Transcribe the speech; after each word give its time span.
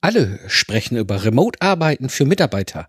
Alle 0.00 0.38
sprechen 0.46 0.96
über 0.96 1.24
Remote-Arbeiten 1.24 2.08
für 2.08 2.24
Mitarbeiter. 2.24 2.86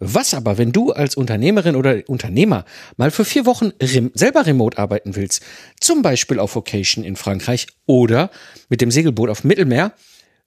Was 0.00 0.34
aber, 0.34 0.58
wenn 0.58 0.72
du 0.72 0.90
als 0.90 1.14
Unternehmerin 1.14 1.76
oder 1.76 2.02
Unternehmer 2.08 2.64
mal 2.96 3.12
für 3.12 3.24
vier 3.24 3.46
Wochen 3.46 3.70
rem 3.80 4.10
selber 4.14 4.44
remote 4.44 4.76
arbeiten 4.76 5.14
willst? 5.14 5.44
Zum 5.80 6.02
Beispiel 6.02 6.40
auf 6.40 6.56
Vocation 6.56 7.04
in 7.04 7.14
Frankreich 7.14 7.68
oder 7.86 8.30
mit 8.68 8.80
dem 8.80 8.90
Segelboot 8.90 9.30
auf 9.30 9.44
Mittelmeer? 9.44 9.92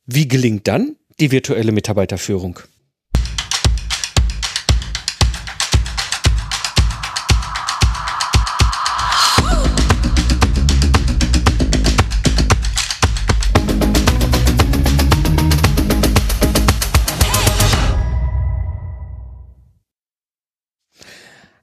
Wie 0.05 0.27
gelingt 0.27 0.67
dann 0.67 0.97
die 1.21 1.31
virtuelle 1.31 1.71
Mitarbeiterführung? 1.71 2.59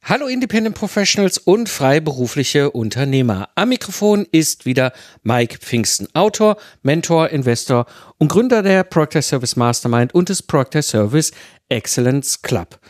Hallo 0.09 0.27
Independent 0.27 0.75
Professionals 0.75 1.37
und 1.37 1.69
freiberufliche 1.69 2.71
Unternehmer. 2.71 3.51
Am 3.57 3.69
Mikrofon 3.69 4.27
ist 4.33 4.65
wieder 4.65 4.95
Mike 5.23 5.59
Pfingsten, 5.59 6.09
Autor, 6.15 6.57
Mentor, 6.81 7.29
Investor 7.29 7.85
und 8.17 8.29
Gründer 8.29 8.63
der 8.63 8.85
Proctor 8.85 9.21
Service 9.21 9.55
Mastermind 9.55 10.15
und 10.15 10.31
des 10.31 10.43
Proctor 10.43 10.81
Service 10.81 11.31
Excellence 11.69 12.41
Club. 12.41 12.81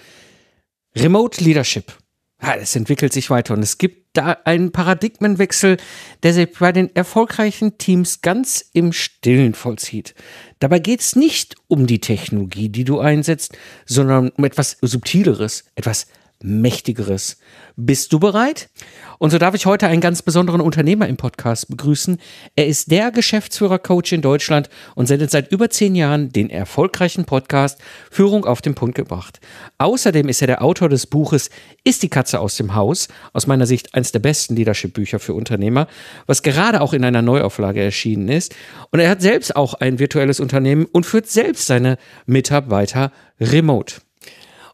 Remote 0.94 1.42
Leadership. 1.42 1.92
Es 2.38 2.76
entwickelt 2.76 3.12
sich 3.12 3.30
weiter 3.30 3.54
und 3.54 3.64
es 3.64 3.78
gibt 3.78 4.16
da 4.16 4.36
einen 4.44 4.70
Paradigmenwechsel, 4.70 5.76
der 6.22 6.32
sich 6.32 6.52
bei 6.56 6.70
den 6.70 6.94
erfolgreichen 6.94 7.78
Teams 7.78 8.20
ganz 8.22 8.64
im 8.72 8.92
Stillen 8.92 9.54
vollzieht. 9.54 10.14
Dabei 10.60 10.78
geht 10.78 11.00
es 11.00 11.16
nicht 11.16 11.56
um 11.66 11.88
die 11.88 12.00
Technologie, 12.00 12.68
die 12.68 12.84
du 12.84 13.00
einsetzt, 13.00 13.58
sondern 13.86 14.28
um 14.28 14.44
etwas 14.44 14.76
Subtileres, 14.82 15.64
etwas 15.74 16.06
Mächtigeres. 16.42 17.38
Bist 17.76 18.12
du 18.12 18.20
bereit? 18.20 18.70
Und 19.18 19.30
so 19.30 19.38
darf 19.38 19.54
ich 19.54 19.66
heute 19.66 19.88
einen 19.88 20.00
ganz 20.00 20.22
besonderen 20.22 20.60
Unternehmer 20.60 21.08
im 21.08 21.16
Podcast 21.16 21.68
begrüßen. 21.68 22.18
Er 22.54 22.66
ist 22.68 22.90
der 22.90 23.10
Geschäftsführer-Coach 23.10 24.12
in 24.12 24.22
Deutschland 24.22 24.68
und 24.94 25.06
sendet 25.06 25.32
seit 25.32 25.50
über 25.50 25.68
zehn 25.70 25.96
Jahren 25.96 26.30
den 26.30 26.50
erfolgreichen 26.50 27.24
Podcast 27.24 27.80
Führung 28.10 28.44
auf 28.44 28.62
den 28.62 28.76
Punkt 28.76 28.94
gebracht. 28.94 29.40
Außerdem 29.78 30.28
ist 30.28 30.40
er 30.40 30.46
der 30.46 30.62
Autor 30.62 30.88
des 30.88 31.06
Buches 31.06 31.50
Ist 31.82 32.02
die 32.02 32.08
Katze 32.08 32.38
aus 32.38 32.56
dem 32.56 32.74
Haus? 32.74 33.08
Aus 33.32 33.48
meiner 33.48 33.66
Sicht 33.66 33.94
eines 33.94 34.12
der 34.12 34.20
besten 34.20 34.54
Leadership-Bücher 34.54 35.18
für 35.18 35.34
Unternehmer, 35.34 35.88
was 36.26 36.42
gerade 36.42 36.80
auch 36.80 36.92
in 36.92 37.04
einer 37.04 37.22
Neuauflage 37.22 37.82
erschienen 37.82 38.28
ist. 38.28 38.54
Und 38.90 39.00
er 39.00 39.10
hat 39.10 39.22
selbst 39.22 39.56
auch 39.56 39.74
ein 39.74 39.98
virtuelles 39.98 40.38
Unternehmen 40.38 40.84
und 40.84 41.04
führt 41.04 41.26
selbst 41.26 41.66
seine 41.66 41.98
Mitarbeiter 42.26 43.10
remote. 43.40 43.96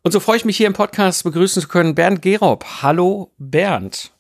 Und 0.07 0.13
so 0.13 0.21
freue 0.21 0.37
ich 0.37 0.45
mich 0.45 0.59
hier 0.59 0.67
im 0.67 0.75
Podcast 0.75 1.25
begrüßen 1.25 1.63
zu 1.63 1.67
können 1.67 1.95
Bernd 1.95 2.21
Gerob. 2.21 2.67
Hallo 2.83 3.33
Bernd. 3.39 4.13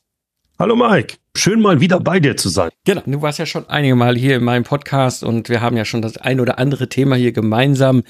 Hallo 0.58 0.77
Mike. 0.77 1.16
Schön 1.36 1.60
mal 1.60 1.78
wieder 1.78 2.00
bei 2.00 2.20
dir 2.20 2.38
zu 2.38 2.48
sein. 2.48 2.70
Genau, 2.86 3.02
du 3.04 3.20
warst 3.20 3.38
ja 3.38 3.44
schon 3.44 3.68
einige 3.68 3.94
Mal 3.94 4.16
hier 4.16 4.36
in 4.36 4.44
meinem 4.44 4.64
Podcast 4.64 5.22
und 5.22 5.50
wir 5.50 5.60
haben 5.60 5.77
ja 5.77 5.84
schon 5.84 6.00
das 6.00 6.16
ein 6.16 6.40
oder 6.40 6.58
andere 6.58 6.88
Thema 6.88 7.16
hier 7.16 7.32
gemeinsam 7.32 8.02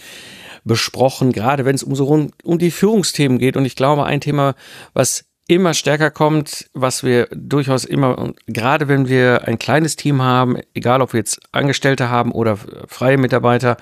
besprochen, 0.62 1.32
gerade 1.32 1.64
wenn 1.64 1.74
es 1.74 1.82
um 1.82 1.96
so 1.96 2.06
um 2.44 2.58
die 2.60 2.70
Führungsthemen 2.70 3.40
geht. 3.40 3.56
Und 3.56 3.64
ich 3.64 3.74
glaube, 3.74 4.04
ein 4.04 4.20
Thema, 4.20 4.54
was 4.92 5.24
immer 5.48 5.74
stärker 5.74 6.12
kommt, 6.12 6.70
was 6.74 7.02
wir 7.02 7.26
durchaus 7.32 7.84
immer, 7.84 8.34
gerade 8.46 8.86
wenn 8.86 9.08
wir 9.08 9.48
ein 9.48 9.58
kleines 9.58 9.96
Team 9.96 10.22
haben, 10.22 10.58
egal 10.74 11.02
ob 11.02 11.12
wir 11.12 11.18
jetzt 11.18 11.40
Angestellte 11.50 12.08
haben 12.08 12.30
oder 12.30 12.56
freie 12.86 13.18
Mitarbeiter, 13.18 13.78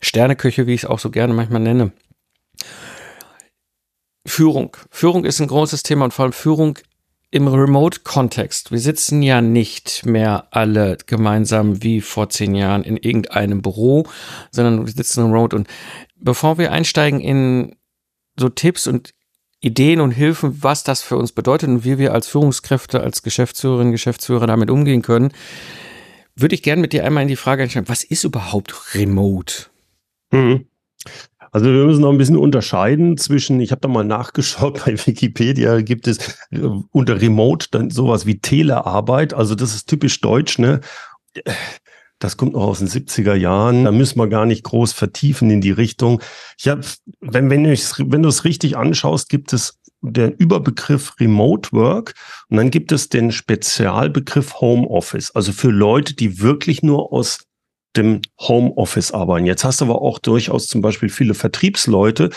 Sterneküche, 0.00 0.66
wie 0.66 0.72
ich 0.72 0.84
es 0.84 0.88
auch 0.88 0.98
so 0.98 1.10
gerne 1.10 1.34
manchmal 1.34 1.60
nenne, 1.60 1.92
Führung. 4.26 4.76
Führung 4.90 5.24
ist 5.24 5.40
ein 5.40 5.48
großes 5.48 5.82
Thema 5.82 6.06
und 6.06 6.14
vor 6.14 6.24
allem 6.24 6.32
Führung 6.32 6.78
im 7.30 7.48
Remote-Kontext. 7.48 8.70
Wir 8.70 8.78
sitzen 8.78 9.20
ja 9.20 9.40
nicht 9.40 10.06
mehr 10.06 10.46
alle 10.52 10.96
gemeinsam 11.06 11.82
wie 11.82 12.00
vor 12.00 12.30
zehn 12.30 12.54
Jahren 12.54 12.84
in 12.84 12.96
irgendeinem 12.96 13.60
Büro, 13.60 14.06
sondern 14.52 14.86
wir 14.86 14.92
sitzen 14.92 15.24
remote. 15.24 15.56
Und 15.56 15.68
bevor 16.16 16.58
wir 16.58 16.70
einsteigen 16.70 17.20
in 17.20 17.74
so 18.38 18.48
Tipps 18.48 18.86
und 18.86 19.14
Ideen 19.60 20.00
und 20.00 20.12
Hilfen, 20.12 20.62
was 20.62 20.84
das 20.84 21.02
für 21.02 21.16
uns 21.16 21.32
bedeutet 21.32 21.70
und 21.70 21.84
wie 21.84 21.98
wir 21.98 22.12
als 22.12 22.28
Führungskräfte, 22.28 23.00
als 23.00 23.22
Geschäftsführerinnen, 23.22 23.92
Geschäftsführer 23.92 24.46
damit 24.46 24.70
umgehen 24.70 25.02
können, 25.02 25.32
würde 26.36 26.54
ich 26.54 26.62
gerne 26.62 26.82
mit 26.82 26.92
dir 26.92 27.04
einmal 27.04 27.22
in 27.22 27.28
die 27.28 27.36
Frage 27.36 27.64
einsteigen, 27.64 27.88
was 27.88 28.04
ist 28.04 28.24
überhaupt 28.24 28.94
Remote? 28.94 29.66
Mhm. 30.30 30.66
Also 31.54 31.66
wir 31.66 31.84
müssen 31.84 32.00
noch 32.00 32.10
ein 32.10 32.18
bisschen 32.18 32.36
unterscheiden 32.36 33.16
zwischen, 33.16 33.60
ich 33.60 33.70
habe 33.70 33.80
da 33.80 33.86
mal 33.86 34.02
nachgeschaut, 34.02 34.82
bei 34.84 34.94
Wikipedia 35.06 35.82
gibt 35.82 36.08
es 36.08 36.36
äh, 36.50 36.58
unter 36.90 37.20
Remote 37.20 37.68
dann 37.70 37.90
sowas 37.90 38.26
wie 38.26 38.40
Telearbeit. 38.40 39.34
Also 39.34 39.54
das 39.54 39.72
ist 39.72 39.88
typisch 39.88 40.20
deutsch, 40.20 40.58
ne? 40.58 40.80
Das 42.18 42.36
kommt 42.36 42.54
noch 42.54 42.64
aus 42.64 42.80
den 42.80 42.88
70er 42.88 43.34
Jahren. 43.34 43.84
Da 43.84 43.92
müssen 43.92 44.18
wir 44.18 44.26
gar 44.26 44.46
nicht 44.46 44.64
groß 44.64 44.92
vertiefen 44.92 45.48
in 45.48 45.60
die 45.60 45.70
Richtung. 45.70 46.20
Ich 46.58 46.66
habe, 46.66 46.80
wenn, 47.20 47.48
wenn, 47.50 47.64
wenn 47.66 48.22
du 48.22 48.28
es 48.28 48.44
richtig 48.44 48.76
anschaust, 48.76 49.28
gibt 49.28 49.52
es 49.52 49.78
den 50.00 50.32
Überbegriff 50.32 51.14
Remote 51.20 51.70
Work 51.70 52.14
und 52.48 52.56
dann 52.56 52.72
gibt 52.72 52.90
es 52.90 53.10
den 53.10 53.30
Spezialbegriff 53.30 54.60
Home 54.60 54.88
Office. 54.88 55.30
Also 55.30 55.52
für 55.52 55.70
Leute, 55.70 56.14
die 56.14 56.40
wirklich 56.40 56.82
nur 56.82 57.12
aus 57.12 57.46
dem 57.96 58.22
Homeoffice 58.40 59.12
arbeiten. 59.12 59.46
Jetzt 59.46 59.64
hast 59.64 59.80
du 59.80 59.86
aber 59.86 60.02
auch 60.02 60.18
durchaus 60.18 60.66
zum 60.66 60.80
Beispiel 60.80 61.08
viele 61.08 61.34
Vertriebsleute, 61.34 62.30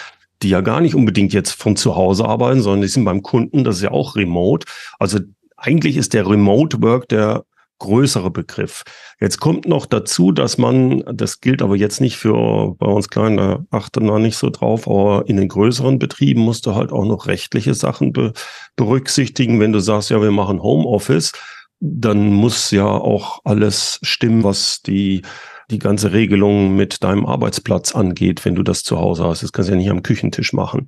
die 0.44 0.50
ja 0.50 0.62
gar 0.62 0.82
nicht 0.82 0.96
unbedingt 0.96 1.34
jetzt 1.34 1.52
von 1.52 1.76
zu 1.76 1.96
Hause 1.96 2.26
arbeiten, 2.26 2.62
sondern 2.62 2.82
die 2.82 2.88
sind 2.88 3.06
beim 3.06 3.24
Kunden, 3.24 3.64
das 3.64 3.78
ist 3.78 3.84
ja 3.84 3.92
auch 3.92 4.16
remote. 4.16 4.68
Also 5.00 5.20
eigentlich 5.56 5.98
ist 5.98 6.14
der 6.14 6.30
Remote 6.30 6.82
Work 6.82 7.10
der 7.10 7.44
größere 7.80 8.32
Begriff. 8.32 8.84
Jetzt 9.20 9.40
kommt 9.40 9.68
noch 9.68 9.86
dazu, 9.86 10.32
dass 10.32 10.58
man, 10.58 11.04
das 11.14 11.42
gilt 11.42 11.62
aber 11.62 11.76
jetzt 11.76 12.02
nicht 12.02 12.18
für 12.18 12.76
bei 12.76 12.88
uns 12.88 13.10
kleinen, 13.10 13.38
da 13.38 13.66
achte 13.70 14.02
noch 14.02 14.20
nicht 14.20 14.36
so 14.36 14.50
drauf, 14.50 14.88
aber 14.88 15.26
in 15.28 15.38
den 15.38 15.48
größeren 15.48 16.00
Betrieben 16.00 16.42
musst 16.42 16.66
du 16.66 16.76
halt 16.76 16.92
auch 16.92 17.06
noch 17.06 17.28
rechtliche 17.28 17.74
Sachen 17.74 18.14
be 18.14 18.34
berücksichtigen. 18.76 19.60
Wenn 19.60 19.74
du 19.74 19.80
sagst, 19.80 20.10
ja, 20.10 20.22
wir 20.22 20.32
machen 20.32 20.62
Homeoffice, 20.62 21.34
dann 21.80 22.34
muss 22.34 22.72
ja 22.72 22.88
auch 22.88 23.42
alles 23.44 24.00
stimmen, 24.02 24.44
was 24.44 24.82
die 24.82 25.22
die 25.70 25.80
ganze 25.80 26.14
Regelung 26.14 26.76
mit 26.76 27.04
deinem 27.04 27.26
Arbeitsplatz 27.26 27.94
angeht, 27.94 28.46
wenn 28.46 28.56
du 28.56 28.64
das 28.64 28.84
zu 28.84 29.00
Hause 29.00 29.26
hast. 29.26 29.44
Das 29.44 29.52
kannst 29.52 29.70
du 29.70 29.74
ja 29.74 29.78
nicht 29.78 29.90
am 29.90 30.04
Küchentisch 30.04 30.54
machen. 30.54 30.88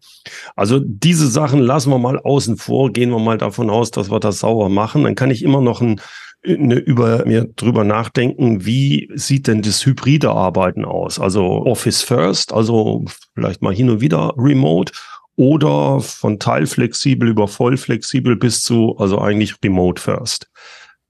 Also 0.56 0.80
diese 0.80 1.28
Sachen 1.28 1.60
lassen 1.60 1.90
wir 1.90 2.00
mal 2.00 2.18
außen 2.18 2.58
vor, 2.58 2.92
gehen 2.92 3.10
wir 3.10 3.20
mal 3.20 3.38
davon 3.38 3.70
aus, 3.70 3.92
dass 3.92 4.10
wir 4.10 4.20
das 4.20 4.40
sauber 4.40 4.70
machen. 4.70 5.04
Dann 5.04 5.16
kann 5.16 5.32
ich 5.32 5.44
immer 5.44 5.60
noch 5.60 5.82
ein, 5.82 6.00
eine, 6.48 6.76
über 6.76 7.26
mir 7.26 7.50
drüber 7.58 7.84
nachdenken, 7.84 8.66
wie 8.66 9.10
sieht 9.16 9.48
denn 9.48 9.62
das 9.62 9.86
hybride 9.86 10.30
Arbeiten 10.30 10.86
aus? 10.86 11.20
Also 11.20 11.44
Office 11.44 12.02
First, 12.02 12.54
also 12.54 13.04
vielleicht 13.36 13.62
mal 13.62 13.76
hin 13.76 13.90
und 13.90 14.00
wieder 14.00 14.34
Remote 14.38 14.94
oder 15.40 16.02
von 16.02 16.38
teilflexibel 16.38 17.30
über 17.30 17.48
vollflexibel 17.48 18.36
bis 18.36 18.62
zu, 18.62 18.98
also 18.98 19.20
eigentlich 19.20 19.56
Remote 19.64 20.02
First. 20.02 20.52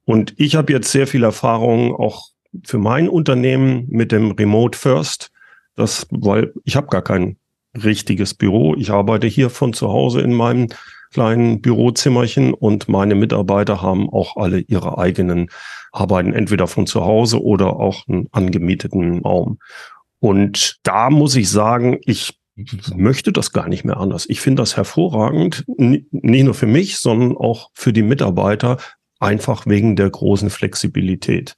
Und 0.05 0.35
ich 0.37 0.55
habe 0.55 0.71
jetzt 0.71 0.91
sehr 0.91 1.07
viel 1.07 1.23
Erfahrung 1.23 1.95
auch 1.95 2.27
für 2.63 2.77
mein 2.77 3.09
Unternehmen 3.09 3.87
mit 3.89 4.11
dem 4.11 4.29
Remote 4.29 4.77
First. 4.77 5.31
Das, 5.75 6.05
weil 6.11 6.53
ich 6.63 6.75
habe 6.75 6.85
gar 6.89 7.01
kein 7.01 7.37
richtiges 7.83 8.35
Büro. 8.35 8.75
Ich 8.75 8.91
arbeite 8.91 9.25
hier 9.25 9.49
von 9.49 9.73
zu 9.73 9.89
Hause 9.89 10.21
in 10.21 10.35
meinem 10.35 10.67
kleinen 11.11 11.59
Bürozimmerchen 11.59 12.53
und 12.53 12.87
meine 12.87 13.15
Mitarbeiter 13.15 13.81
haben 13.81 14.11
auch 14.11 14.37
alle 14.37 14.59
ihre 14.59 14.99
eigenen 14.99 15.49
Arbeiten, 15.91 16.33
entweder 16.33 16.67
von 16.67 16.85
zu 16.85 17.03
Hause 17.03 17.41
oder 17.41 17.77
auch 17.79 18.07
einen 18.07 18.27
angemieteten 18.31 19.21
Raum. 19.23 19.57
Und 20.19 20.77
da 20.83 21.09
muss 21.09 21.35
ich 21.35 21.49
sagen, 21.49 21.97
ich 22.05 22.38
möchte 22.95 23.31
das 23.31 23.51
gar 23.51 23.67
nicht 23.67 23.83
mehr 23.85 23.97
anders. 23.97 24.25
Ich 24.29 24.41
finde 24.41 24.61
das 24.61 24.77
hervorragend, 24.77 25.63
nicht 25.67 26.43
nur 26.43 26.53
für 26.53 26.67
mich, 26.67 26.97
sondern 26.97 27.37
auch 27.37 27.69
für 27.73 27.93
die 27.93 28.03
Mitarbeiter, 28.03 28.77
einfach 29.19 29.65
wegen 29.65 29.95
der 29.95 30.09
großen 30.09 30.49
Flexibilität. 30.49 31.55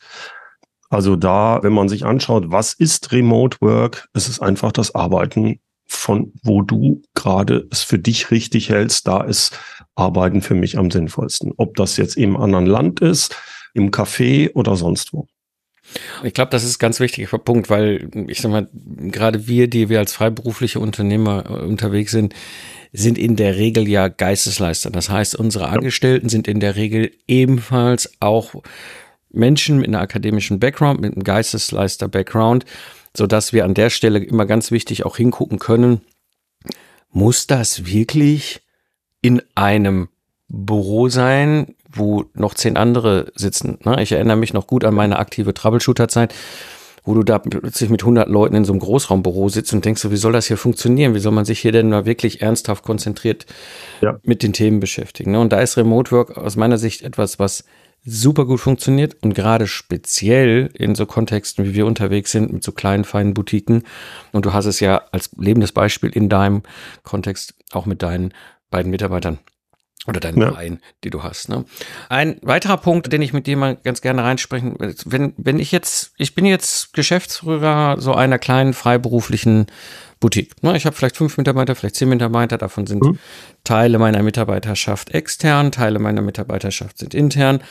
Also 0.90 1.16
da, 1.16 1.60
wenn 1.64 1.74
man 1.74 1.90
sich 1.90 2.06
anschaut, 2.06 2.46
was 2.48 2.74
ist 2.74 3.12
Remote 3.12 3.58
Work, 3.62 4.10
es 4.14 4.28
ist 4.28 4.42
einfach 4.42 4.72
das 4.72 4.94
Arbeiten 4.94 5.60
von 5.92 6.32
wo 6.42 6.62
du 6.62 7.02
gerade 7.16 7.68
es 7.70 7.84
für 7.84 8.00
dich 8.00 8.32
richtig 8.32 8.70
hältst, 8.70 9.08
da 9.08 9.22
ist 9.22 9.60
Arbeiten 9.96 10.42
für 10.42 10.56
mich 10.56 10.78
am 10.78 10.90
sinnvollsten. 10.90 11.54
Ob 11.58 11.76
das 11.76 11.98
jetzt 11.98 12.16
im 12.16 12.38
anderen 12.38 12.66
Land 12.66 13.02
ist, 13.02 13.36
im 13.74 13.92
Café 13.92 14.54
oder 14.54 14.76
sonst 14.78 15.12
wo. 15.14 15.28
Ich 16.24 16.34
glaube, 16.34 16.52
das 16.52 16.64
ist 16.64 16.78
ein 16.78 16.80
ganz 16.80 17.00
wichtiger 17.00 17.38
Punkt, 17.38 17.70
weil 17.70 18.10
ich 18.28 18.42
sag 18.42 18.52
mal, 18.52 18.68
gerade 18.74 19.48
wir, 19.48 19.68
die 19.68 19.90
wir 19.90 20.00
als 20.00 20.14
freiberufliche 20.14 20.80
Unternehmer 20.80 21.46
äh, 21.50 21.66
unterwegs 21.66 22.12
sind, 22.12 22.34
sind 22.94 23.18
in 23.18 23.36
der 23.36 23.56
Regel 23.56 23.88
ja 23.88 24.08
Geistesleister. 24.08 24.90
Das 24.90 25.10
heißt, 25.10 25.36
unsere 25.36 25.70
Angestellten 25.70 26.30
sind 26.30 26.48
in 26.48 26.60
der 26.60 26.76
Regel 26.76 27.12
ebenfalls 27.28 28.12
auch 28.20 28.56
Menschen 29.30 29.78
mit 29.78 29.88
einem 29.88 30.02
akademischen 30.02 30.60
Background, 30.60 31.00
mit 31.00 31.14
einem 31.14 31.24
Geistesleister-Background. 31.24 32.66
sodass 33.16 33.52
wir 33.52 33.66
an 33.66 33.74
der 33.74 33.90
Stelle 33.90 34.20
immer 34.20 34.46
ganz 34.46 34.72
wichtig 34.72 35.06
auch 35.06 35.18
hingucken 35.18 35.60
können, 35.60 36.02
muss 37.12 37.46
das 37.46 37.86
wirklich 37.86 38.62
in 39.22 39.42
einem 39.54 40.08
Büro 40.48 41.10
sein, 41.10 41.76
wo 41.94 42.26
noch 42.34 42.54
zehn 42.54 42.78
andere 42.78 43.32
sitzen. 43.36 43.80
Ne? 43.84 44.02
Ich 44.02 44.12
erinnere 44.12 44.38
mich 44.38 44.54
noch 44.54 44.68
gut 44.68 44.84
an 44.84 44.94
meine 44.94 45.20
aktive 45.20 45.54
Troubleshooter-Zeit, 45.54 46.34
wo 47.04 47.14
du 47.14 47.24
da 47.24 47.40
plötzlich 47.40 47.90
mit 47.90 48.02
100 48.02 48.30
Leuten 48.30 48.56
in 48.56 48.66
so 48.66 48.74
einem 48.74 48.80
Großraumbüro 48.80 49.50
sitzt 49.50 49.74
und 49.74 49.84
denkst 49.84 50.02
so, 50.02 50.12
wie 50.12 50.18
soll 50.18 50.34
das 50.34 50.48
hier 50.48 50.58
funktionieren? 50.58 51.16
Wie 51.16 51.20
soll 51.20 51.32
man 51.32 51.46
sich 51.46 51.60
hier 51.60 51.72
denn 51.72 51.90
mal 51.90 52.06
wirklich 52.06 52.42
ernsthaft 52.42 52.84
konzentriert 52.84 53.46
ja. 54.02 54.20
mit 54.24 54.44
den 54.44 54.54
Themen 54.54 54.80
beschäftigen? 54.80 55.32
Ne? 55.32 55.40
Und 55.40 55.52
da 55.52 55.60
ist 55.60 55.78
Remote 55.78 56.12
Work 56.12 56.38
aus 56.38 56.56
meiner 56.56 56.78
Sicht 56.78 57.02
etwas, 57.02 57.40
was 57.40 57.64
super 58.04 58.46
gut 58.46 58.60
funktioniert 58.60 59.18
und 59.22 59.36
gerade 59.36 59.68
speziell 59.68 60.72
in 60.74 60.96
so 60.96 61.06
Kontexten, 61.06 61.66
wie 61.66 61.76
wir 61.76 61.86
unterwegs 61.86 62.32
sind, 62.32 62.52
mit 62.52 62.64
so 62.64 62.72
kleinen, 62.72 63.04
feinen 63.04 63.34
Boutiquen. 63.34 63.84
Und 64.32 64.46
du 64.46 64.54
hast 64.54 64.66
es 64.66 64.80
ja 64.80 65.04
als 65.12 65.30
lebendes 65.38 65.72
Beispiel 65.72 66.10
in 66.10 66.30
deinem 66.30 66.64
Kontext 67.04 67.54
auch 67.72 67.86
mit 67.86 68.02
deinen 68.02 68.34
beiden 68.72 68.90
Mitarbeitern 68.90 69.40
oder 70.08 70.20
deinen 70.20 70.40
ja. 70.40 70.50
Verein, 70.50 70.80
die 71.04 71.10
du 71.10 71.24
hast. 71.24 71.50
Ne? 71.50 71.66
Ein 72.10 72.38
weiterer 72.42 72.78
Punkt, 72.78 73.12
den 73.12 73.22
ich 73.22 73.34
mit 73.34 73.48
dir 73.48 73.58
mal 73.58 73.76
ganz 73.76 74.02
gerne 74.02 74.24
reinsprechen, 74.24 74.76
wenn, 75.06 75.34
wenn 75.38 75.60
ich 75.60 75.72
jetzt, 75.72 76.14
ich 76.18 76.34
bin 76.34 76.46
jetzt 76.46 76.94
Geschäftsführer 76.94 78.00
so 78.00 78.14
einer 78.14 78.40
kleinen 78.40 78.74
freiberuflichen 78.74 79.68
Boutique. 80.20 80.64
Ne? 80.64 80.76
Ich 80.76 80.86
habe 80.86 80.96
vielleicht 80.96 81.18
fünf 81.18 81.38
Mitarbeiter, 81.38 81.76
vielleicht 81.76 81.96
zehn 81.96 82.10
Mitarbeiter, 82.10 82.58
davon 82.58 82.88
sind 82.88 83.04
mhm. 83.04 83.20
Teile 83.64 84.00
meiner 84.00 84.24
Mitarbeiterschaft 84.24 85.12
extern, 85.12 85.72
Teile 85.72 86.00
meiner 86.00 86.22
Mitarbeiterschaft 86.22 86.98
sind 86.98 87.14
intern. 87.14 87.62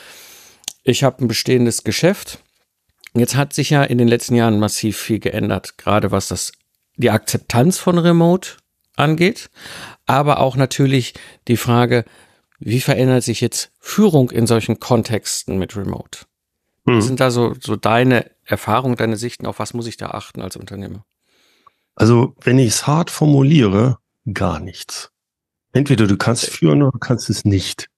Ich 0.83 1.03
habe 1.03 1.23
ein 1.23 1.27
bestehendes 1.27 1.83
Geschäft. 1.83 2.39
Jetzt 3.13 3.35
hat 3.35 3.53
sich 3.53 3.71
ja 3.71 3.83
in 3.83 3.97
den 3.97 4.07
letzten 4.07 4.35
Jahren 4.35 4.59
massiv 4.59 4.97
viel 4.97 5.19
geändert, 5.19 5.77
gerade 5.77 6.11
was 6.11 6.29
das 6.29 6.53
die 6.95 7.09
Akzeptanz 7.09 7.77
von 7.77 7.97
Remote 7.97 8.51
angeht, 8.95 9.49
aber 10.05 10.39
auch 10.39 10.55
natürlich 10.55 11.13
die 11.47 11.57
Frage, 11.57 12.05
wie 12.59 12.79
verändert 12.79 13.23
sich 13.23 13.41
jetzt 13.41 13.71
Führung 13.79 14.29
in 14.29 14.45
solchen 14.47 14.79
Kontexten 14.79 15.57
mit 15.57 15.75
Remote? 15.75 16.19
Hm. 16.85 16.97
Was 16.97 17.05
sind 17.05 17.19
da 17.19 17.31
so, 17.31 17.55
so 17.59 17.75
deine 17.75 18.29
Erfahrungen, 18.43 18.95
deine 18.95 19.17
Sichten, 19.17 19.45
auf 19.45 19.59
was 19.59 19.73
muss 19.73 19.87
ich 19.87 19.97
da 19.97 20.11
achten 20.11 20.41
als 20.41 20.55
Unternehmer? 20.55 21.05
Also, 21.95 22.35
wenn 22.41 22.59
ich 22.59 22.67
es 22.67 22.87
hart 22.87 23.09
formuliere, 23.09 23.97
gar 24.33 24.59
nichts. 24.59 25.11
Entweder 25.73 26.07
du 26.07 26.17
kannst 26.17 26.49
führen 26.49 26.81
oder 26.81 26.91
du 26.91 26.99
kannst 26.99 27.29
es 27.29 27.45
nicht. 27.45 27.89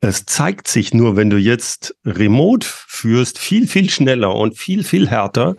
Es 0.00 0.24
zeigt 0.24 0.68
sich 0.68 0.92
nur, 0.94 1.16
wenn 1.16 1.30
du 1.30 1.36
jetzt 1.36 1.94
remote 2.04 2.66
führst, 2.68 3.38
viel, 3.38 3.68
viel 3.68 3.88
schneller 3.88 4.34
und 4.34 4.58
viel, 4.58 4.84
viel 4.84 5.08
härter, 5.08 5.56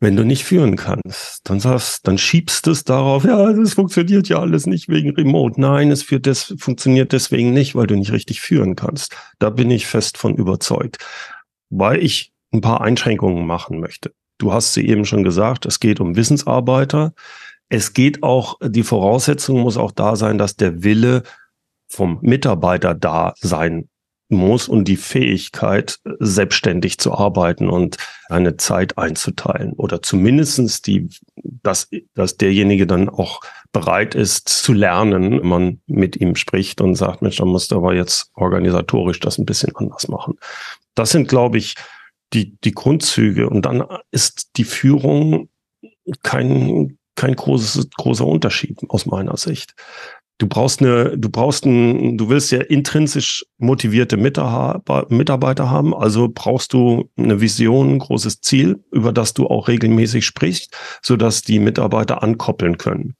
wenn 0.00 0.16
du 0.16 0.24
nicht 0.24 0.44
führen 0.44 0.76
kannst. 0.76 1.40
Dann 1.44 1.60
sagst, 1.60 2.06
dann 2.06 2.18
schiebst 2.18 2.66
es 2.66 2.84
darauf, 2.84 3.24
ja, 3.24 3.52
das 3.52 3.74
funktioniert 3.74 4.28
ja 4.28 4.40
alles 4.40 4.66
nicht 4.66 4.88
wegen 4.88 5.10
Remote. 5.10 5.60
Nein, 5.60 5.90
es 5.90 6.02
führt 6.02 6.26
des, 6.26 6.54
funktioniert 6.58 7.12
deswegen 7.12 7.52
nicht, 7.52 7.74
weil 7.74 7.86
du 7.86 7.96
nicht 7.96 8.12
richtig 8.12 8.40
führen 8.40 8.76
kannst. 8.76 9.16
Da 9.38 9.50
bin 9.50 9.70
ich 9.70 9.86
fest 9.86 10.18
von 10.18 10.34
überzeugt. 10.34 10.98
Weil 11.70 12.02
ich 12.02 12.32
ein 12.52 12.60
paar 12.60 12.82
Einschränkungen 12.82 13.46
machen 13.46 13.80
möchte. 13.80 14.12
Du 14.38 14.52
hast 14.52 14.74
sie 14.74 14.86
eben 14.86 15.04
schon 15.04 15.24
gesagt, 15.24 15.64
es 15.66 15.80
geht 15.80 15.98
um 15.98 16.14
Wissensarbeiter. 16.14 17.14
Es 17.68 17.94
geht 17.94 18.22
auch, 18.22 18.58
die 18.62 18.82
Voraussetzung 18.82 19.60
muss 19.60 19.76
auch 19.76 19.92
da 19.92 20.14
sein, 20.14 20.38
dass 20.38 20.56
der 20.56 20.84
Wille 20.84 21.22
vom 21.88 22.18
Mitarbeiter 22.20 22.94
da 22.94 23.34
sein 23.38 23.88
muss 24.28 24.68
und 24.68 24.86
die 24.88 24.96
Fähigkeit, 24.96 25.98
selbstständig 26.18 26.98
zu 26.98 27.14
arbeiten 27.14 27.68
und 27.68 27.96
eine 28.28 28.56
Zeit 28.56 28.98
einzuteilen 28.98 29.72
oder 29.74 30.02
zumindestens 30.02 30.82
die, 30.82 31.08
dass, 31.36 31.88
dass 32.14 32.36
derjenige 32.36 32.86
dann 32.86 33.08
auch 33.08 33.40
bereit 33.72 34.14
ist 34.14 34.48
zu 34.48 34.72
lernen, 34.72 35.40
wenn 35.40 35.46
man 35.46 35.80
mit 35.86 36.16
ihm 36.16 36.34
spricht 36.34 36.80
und 36.80 36.94
sagt, 36.94 37.22
Mensch, 37.22 37.36
da 37.36 37.44
musst 37.44 37.70
du 37.70 37.76
aber 37.76 37.94
jetzt 37.94 38.30
organisatorisch 38.34 39.20
das 39.20 39.38
ein 39.38 39.46
bisschen 39.46 39.74
anders 39.76 40.08
machen. 40.08 40.38
Das 40.94 41.10
sind, 41.10 41.28
glaube 41.28 41.58
ich, 41.58 41.74
die, 42.32 42.56
die 42.64 42.72
Grundzüge. 42.72 43.48
Und 43.48 43.66
dann 43.66 43.84
ist 44.10 44.50
die 44.56 44.64
Führung 44.64 45.48
kein, 46.22 46.98
kein 47.14 47.36
großes, 47.36 47.90
großer 47.90 48.26
Unterschied 48.26 48.78
aus 48.88 49.06
meiner 49.06 49.36
Sicht. 49.36 49.74
Du 50.38 50.46
brauchst 50.46 50.82
eine, 50.82 51.16
du 51.16 51.30
brauchst 51.30 51.64
ein, 51.64 52.18
du 52.18 52.28
willst 52.28 52.52
ja 52.52 52.60
intrinsisch 52.60 53.46
motivierte 53.56 54.18
Mitarbeiter 54.18 55.70
haben, 55.70 55.94
also 55.94 56.28
brauchst 56.32 56.74
du 56.74 57.10
eine 57.16 57.40
Vision, 57.40 57.94
ein 57.94 57.98
großes 57.98 58.42
Ziel, 58.42 58.84
über 58.92 59.12
das 59.12 59.32
du 59.32 59.46
auch 59.46 59.68
regelmäßig 59.68 60.26
sprichst, 60.26 60.76
so 61.02 61.16
dass 61.16 61.42
die 61.42 61.58
Mitarbeiter 61.58 62.22
ankoppeln 62.22 62.76
können. 62.76 63.16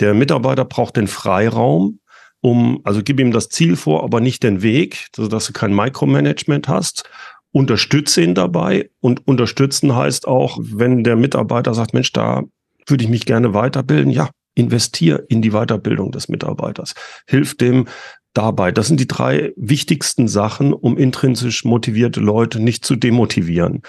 Der 0.00 0.14
Mitarbeiter 0.14 0.64
braucht 0.64 0.96
den 0.96 1.08
Freiraum, 1.08 2.00
um, 2.40 2.80
also 2.84 3.02
gib 3.02 3.20
ihm 3.20 3.32
das 3.32 3.50
Ziel 3.50 3.76
vor, 3.76 4.02
aber 4.02 4.20
nicht 4.20 4.42
den 4.42 4.62
Weg, 4.62 5.08
so 5.14 5.28
dass 5.28 5.46
du 5.46 5.52
kein 5.52 5.74
Micromanagement 5.74 6.68
hast 6.68 7.08
unterstütze 7.56 8.20
ihn 8.20 8.34
dabei 8.34 8.90
und 9.00 9.26
unterstützen 9.26 9.96
heißt 9.96 10.28
auch, 10.28 10.58
wenn 10.60 11.04
der 11.04 11.16
Mitarbeiter 11.16 11.72
sagt, 11.72 11.94
Mensch, 11.94 12.12
da 12.12 12.42
würde 12.86 13.02
ich 13.02 13.08
mich 13.08 13.24
gerne 13.24 13.54
weiterbilden, 13.54 14.12
ja, 14.12 14.28
investier 14.56 15.24
in 15.28 15.40
die 15.40 15.50
Weiterbildung 15.50 16.10
des 16.10 16.28
Mitarbeiters, 16.28 16.94
hilf 17.28 17.56
dem 17.56 17.86
dabei. 18.34 18.72
Das 18.72 18.88
sind 18.88 18.98
die 18.98 19.06
drei 19.06 19.52
wichtigsten 19.56 20.26
Sachen, 20.26 20.72
um 20.72 20.98
intrinsisch 20.98 21.64
motivierte 21.64 22.20
Leute 22.20 22.58
nicht 22.58 22.84
zu 22.84 22.96
demotivieren. 22.96 23.82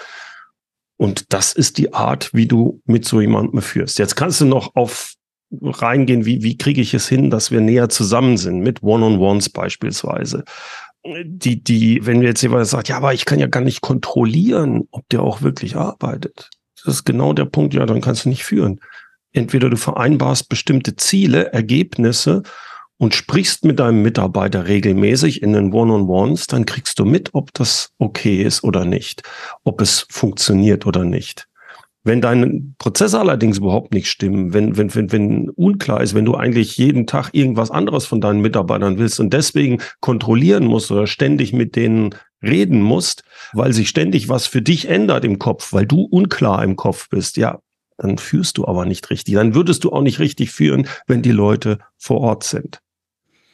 Und 0.96 1.32
das 1.32 1.52
ist 1.52 1.78
die 1.78 1.92
Art, 1.92 2.30
wie 2.32 2.46
du 2.46 2.80
mit 2.84 3.04
so 3.04 3.20
jemandem 3.20 3.62
führst. 3.62 3.98
Jetzt 3.98 4.14
kannst 4.14 4.40
du 4.40 4.44
noch 4.44 4.74
auf 4.76 5.14
reingehen, 5.62 6.26
wie, 6.26 6.42
wie 6.42 6.56
kriege 6.56 6.80
ich 6.80 6.94
es 6.94 7.08
hin, 7.08 7.30
dass 7.30 7.50
wir 7.50 7.60
näher 7.60 7.88
zusammen 7.88 8.36
sind, 8.36 8.60
mit 8.60 8.82
One-on-Ones 8.82 9.48
beispielsweise 9.48 10.44
die, 11.24 11.62
die, 11.62 12.04
wenn 12.04 12.22
jetzt 12.22 12.42
jemand 12.42 12.66
sagt, 12.66 12.88
ja, 12.88 12.96
aber 12.96 13.14
ich 13.14 13.24
kann 13.24 13.38
ja 13.38 13.46
gar 13.46 13.60
nicht 13.60 13.80
kontrollieren, 13.80 14.88
ob 14.90 15.08
der 15.08 15.22
auch 15.22 15.42
wirklich 15.42 15.76
arbeitet. 15.76 16.50
Das 16.76 16.94
ist 16.94 17.04
genau 17.04 17.32
der 17.32 17.44
Punkt, 17.44 17.74
ja, 17.74 17.86
dann 17.86 18.00
kannst 18.00 18.24
du 18.24 18.28
nicht 18.28 18.44
führen. 18.44 18.80
Entweder 19.38 19.70
du 19.70 19.76
vereinbarst 19.76 20.48
bestimmte 20.48 20.96
Ziele, 20.96 21.52
Ergebnisse 21.52 22.42
und 22.96 23.14
sprichst 23.14 23.64
mit 23.64 23.78
deinem 23.78 24.02
Mitarbeiter 24.02 24.66
regelmäßig 24.66 25.42
in 25.42 25.52
den 25.52 25.72
One-on-Ones, 25.72 26.48
dann 26.48 26.66
kriegst 26.66 26.98
du 26.98 27.04
mit, 27.04 27.30
ob 27.34 27.54
das 27.54 27.92
okay 27.98 28.42
ist 28.42 28.64
oder 28.64 28.84
nicht, 28.84 29.22
ob 29.62 29.80
es 29.80 30.06
funktioniert 30.10 30.86
oder 30.86 31.04
nicht. 31.04 31.46
Wenn 32.02 32.20
deine 32.20 32.62
Prozesse 32.78 33.20
allerdings 33.20 33.58
überhaupt 33.58 33.94
nicht 33.94 34.08
stimmen, 34.08 34.54
wenn, 34.54 34.76
wenn, 34.76 34.92
wenn, 34.96 35.12
wenn 35.12 35.50
unklar 35.50 36.00
ist, 36.00 36.14
wenn 36.16 36.24
du 36.24 36.34
eigentlich 36.34 36.76
jeden 36.76 37.06
Tag 37.06 37.30
irgendwas 37.32 37.70
anderes 37.70 38.06
von 38.06 38.20
deinen 38.20 38.40
Mitarbeitern 38.40 38.98
willst 38.98 39.20
und 39.20 39.32
deswegen 39.32 39.80
kontrollieren 40.00 40.64
musst 40.64 40.90
oder 40.90 41.06
ständig 41.06 41.52
mit 41.52 41.76
denen 41.76 42.16
reden 42.42 42.82
musst, 42.82 43.22
weil 43.52 43.72
sich 43.72 43.88
ständig 43.88 44.28
was 44.28 44.48
für 44.48 44.62
dich 44.62 44.88
ändert 44.88 45.24
im 45.24 45.38
Kopf, 45.38 45.72
weil 45.72 45.86
du 45.86 46.02
unklar 46.02 46.64
im 46.64 46.74
Kopf 46.74 47.08
bist, 47.08 47.36
ja, 47.36 47.60
dann 47.98 48.16
führst 48.16 48.56
du 48.56 48.66
aber 48.66 48.86
nicht 48.86 49.10
richtig. 49.10 49.34
Dann 49.34 49.54
würdest 49.54 49.84
du 49.84 49.92
auch 49.92 50.02
nicht 50.02 50.18
richtig 50.18 50.50
führen, 50.50 50.88
wenn 51.06 51.20
die 51.20 51.32
Leute 51.32 51.78
vor 51.98 52.20
Ort 52.20 52.44
sind. 52.44 52.80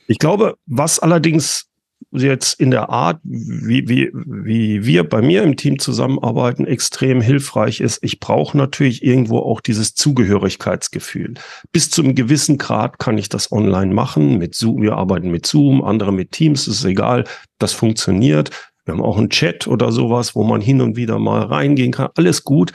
Ich 0.07 0.19
glaube, 0.19 0.57
was 0.67 0.99
allerdings 0.99 1.67
jetzt 2.13 2.61
in 2.61 2.71
der 2.71 2.91
Art, 2.91 3.19
wie, 3.25 3.89
wie, 3.89 4.11
wie 4.15 4.85
wir 4.85 5.09
bei 5.09 5.23
mir 5.23 5.43
im 5.43 5.57
Team 5.57 5.79
zusammenarbeiten, 5.79 6.67
extrem 6.67 7.21
hilfreich 7.21 7.81
ist. 7.81 7.99
Ich 8.03 8.21
brauche 8.21 8.57
natürlich 8.57 9.03
irgendwo 9.03 9.39
auch 9.39 9.61
dieses 9.61 9.95
Zugehörigkeitsgefühl. 9.95 11.35
Bis 11.73 11.91
zu 11.91 12.03
einem 12.03 12.15
gewissen 12.15 12.59
Grad 12.59 12.99
kann 12.99 13.19
ich 13.19 13.29
das 13.29 13.51
online 13.51 13.93
machen. 13.93 14.39
Mit 14.39 14.55
Zoom, 14.55 14.83
wir 14.83 14.97
arbeiten 14.97 15.31
mit 15.31 15.47
Zoom, 15.47 15.83
andere 15.83 16.13
mit 16.13 16.33
Teams, 16.33 16.69
ist 16.69 16.85
egal. 16.85 17.25
Das 17.59 17.73
funktioniert. 17.73 18.51
Wir 18.85 18.93
haben 18.93 19.03
auch 19.03 19.17
einen 19.17 19.31
Chat 19.31 19.67
oder 19.67 19.91
sowas, 19.93 20.35
wo 20.35 20.45
man 20.45 20.61
hin 20.61 20.83
und 20.83 20.97
wieder 20.97 21.19
mal 21.19 21.43
reingehen 21.43 21.93
kann. 21.93 22.11
Alles 22.17 22.45
gut. 22.45 22.73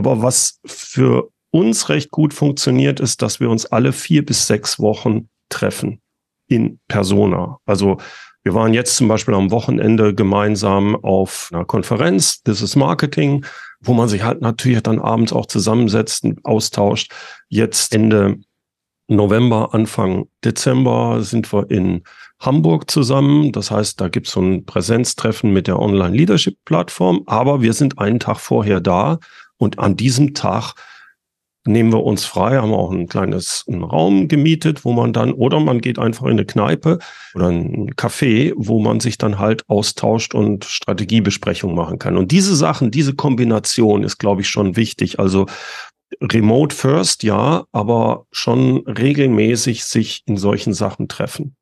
Aber 0.00 0.22
was 0.22 0.60
für 0.64 1.28
uns 1.50 1.90
recht 1.90 2.10
gut 2.10 2.32
funktioniert, 2.32 3.00
ist, 3.00 3.20
dass 3.20 3.38
wir 3.38 3.50
uns 3.50 3.66
alle 3.66 3.92
vier 3.92 4.24
bis 4.24 4.46
sechs 4.46 4.78
Wochen 4.78 5.28
treffen 5.50 6.00
in 6.46 6.80
Persona. 6.88 7.58
Also 7.66 7.98
wir 8.42 8.54
waren 8.54 8.72
jetzt 8.72 8.96
zum 8.96 9.08
Beispiel 9.08 9.34
am 9.34 9.50
Wochenende 9.50 10.14
gemeinsam 10.14 10.96
auf 10.96 11.50
einer 11.52 11.66
Konferenz, 11.66 12.42
This 12.44 12.62
is 12.62 12.76
Marketing, 12.76 13.44
wo 13.82 13.92
man 13.92 14.08
sich 14.08 14.22
halt 14.22 14.40
natürlich 14.40 14.82
dann 14.82 15.00
abends 15.00 15.34
auch 15.34 15.44
zusammensetzt 15.44 16.24
und 16.24 16.42
austauscht. 16.46 17.12
Jetzt 17.50 17.94
Ende 17.94 18.38
November, 19.06 19.74
Anfang 19.74 20.28
Dezember 20.42 21.20
sind 21.20 21.52
wir 21.52 21.70
in 21.70 22.04
Hamburg 22.38 22.90
zusammen. 22.90 23.52
Das 23.52 23.70
heißt, 23.70 24.00
da 24.00 24.08
gibt 24.08 24.28
es 24.28 24.32
so 24.32 24.40
ein 24.40 24.64
Präsenztreffen 24.64 25.52
mit 25.52 25.66
der 25.66 25.78
Online-Leadership-Plattform. 25.78 27.24
Aber 27.26 27.60
wir 27.60 27.74
sind 27.74 27.98
einen 27.98 28.18
Tag 28.18 28.38
vorher 28.38 28.80
da 28.80 29.18
und 29.60 29.78
an 29.78 29.96
diesem 29.96 30.34
Tag 30.34 30.74
nehmen 31.66 31.92
wir 31.92 32.02
uns 32.02 32.24
frei, 32.24 32.56
haben 32.56 32.72
auch 32.72 32.90
ein 32.90 33.06
kleines 33.06 33.64
einen 33.68 33.84
Raum 33.84 34.28
gemietet, 34.28 34.84
wo 34.84 34.92
man 34.92 35.12
dann, 35.12 35.32
oder 35.32 35.60
man 35.60 35.82
geht 35.82 35.98
einfach 35.98 36.24
in 36.24 36.32
eine 36.32 36.46
Kneipe 36.46 36.98
oder 37.34 37.48
ein 37.48 37.94
Café, 37.94 38.54
wo 38.56 38.80
man 38.80 39.00
sich 39.00 39.18
dann 39.18 39.38
halt 39.38 39.68
austauscht 39.68 40.34
und 40.34 40.64
Strategiebesprechungen 40.64 41.76
machen 41.76 41.98
kann. 41.98 42.16
Und 42.16 42.32
diese 42.32 42.56
Sachen, 42.56 42.90
diese 42.90 43.14
Kombination 43.14 44.02
ist, 44.02 44.16
glaube 44.18 44.40
ich, 44.40 44.48
schon 44.48 44.76
wichtig. 44.76 45.18
Also 45.18 45.46
Remote 46.22 46.74
First, 46.74 47.22
ja, 47.22 47.64
aber 47.72 48.26
schon 48.32 48.78
regelmäßig 48.86 49.84
sich 49.84 50.22
in 50.24 50.38
solchen 50.38 50.72
Sachen 50.72 51.08
treffen. 51.08 51.56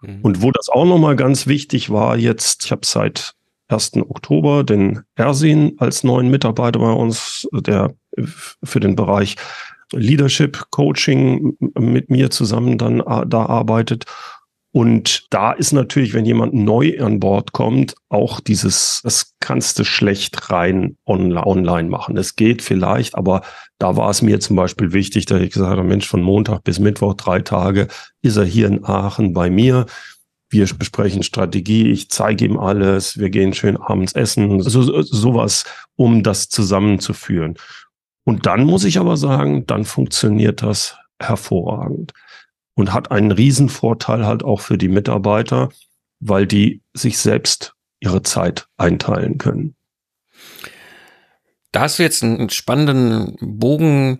Mhm. 0.00 0.20
Und 0.22 0.42
wo 0.42 0.50
das 0.50 0.70
auch 0.70 0.86
nochmal 0.86 1.16
ganz 1.16 1.46
wichtig 1.46 1.90
war, 1.90 2.16
jetzt, 2.16 2.64
ich 2.64 2.72
habe 2.72 2.86
seit 2.86 3.34
1. 3.70 3.96
Oktober 4.08 4.64
den 4.64 5.00
Ersin 5.14 5.74
als 5.78 6.04
neuen 6.04 6.30
Mitarbeiter 6.30 6.80
bei 6.80 6.92
uns, 6.92 7.48
der 7.52 7.94
für 8.62 8.80
den 8.80 8.96
Bereich 8.96 9.36
Leadership 9.92 10.66
Coaching 10.70 11.56
mit 11.78 12.10
mir 12.10 12.30
zusammen 12.30 12.78
dann 12.78 12.98
da 12.98 13.46
arbeitet. 13.46 14.04
Und 14.72 15.26
da 15.30 15.50
ist 15.50 15.72
natürlich, 15.72 16.14
wenn 16.14 16.24
jemand 16.24 16.54
neu 16.54 16.96
an 17.00 17.18
Bord 17.18 17.52
kommt, 17.52 17.96
auch 18.08 18.38
dieses, 18.38 19.00
das 19.02 19.34
kannst 19.40 19.80
du 19.80 19.84
schlecht 19.84 20.50
rein 20.50 20.96
online 21.06 21.88
machen. 21.88 22.16
Es 22.16 22.36
geht 22.36 22.62
vielleicht, 22.62 23.16
aber 23.16 23.42
da 23.78 23.96
war 23.96 24.10
es 24.10 24.22
mir 24.22 24.38
zum 24.38 24.54
Beispiel 24.54 24.92
wichtig, 24.92 25.26
dass 25.26 25.40
ich 25.40 25.50
gesagt 25.50 25.76
habe, 25.76 25.82
Mensch, 25.82 26.06
von 26.06 26.22
Montag 26.22 26.62
bis 26.62 26.78
Mittwoch, 26.78 27.14
drei 27.14 27.40
Tage, 27.40 27.88
ist 28.22 28.36
er 28.36 28.44
hier 28.44 28.68
in 28.68 28.84
Aachen 28.84 29.32
bei 29.32 29.50
mir. 29.50 29.86
Wir 30.50 30.66
besprechen 30.66 31.22
Strategie, 31.22 31.90
ich 31.90 32.10
zeige 32.10 32.44
ihm 32.44 32.58
alles, 32.58 33.18
wir 33.18 33.30
gehen 33.30 33.54
schön 33.54 33.76
abends 33.76 34.12
essen, 34.12 34.60
so, 34.60 35.02
sowas, 35.02 35.64
um 35.96 36.22
das 36.22 36.48
zusammenzuführen. 36.48 37.56
Und 38.24 38.46
dann 38.46 38.64
muss 38.64 38.84
ich 38.84 38.98
aber 38.98 39.16
sagen, 39.16 39.66
dann 39.66 39.84
funktioniert 39.84 40.62
das 40.62 40.96
hervorragend 41.20 42.12
und 42.74 42.92
hat 42.92 43.10
einen 43.10 43.30
Riesenvorteil 43.30 44.26
halt 44.26 44.42
auch 44.42 44.60
für 44.60 44.76
die 44.76 44.88
Mitarbeiter, 44.88 45.70
weil 46.18 46.46
die 46.46 46.82
sich 46.94 47.18
selbst 47.18 47.74
ihre 48.00 48.22
Zeit 48.22 48.66
einteilen 48.76 49.38
können. 49.38 49.76
Da 51.72 51.82
hast 51.82 51.98
du 51.98 52.02
jetzt 52.02 52.24
einen 52.24 52.50
spannenden 52.50 53.36
Bogen 53.40 54.18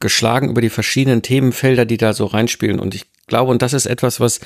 geschlagen 0.00 0.50
über 0.50 0.60
die 0.60 0.70
verschiedenen 0.70 1.22
Themenfelder, 1.22 1.84
die 1.84 1.96
da 1.96 2.12
so 2.12 2.26
reinspielen. 2.26 2.80
Und 2.80 2.94
ich 2.94 3.06
glaube, 3.26 3.50
und 3.50 3.62
das 3.62 3.72
ist 3.72 3.86
etwas, 3.86 4.20
was, 4.20 4.40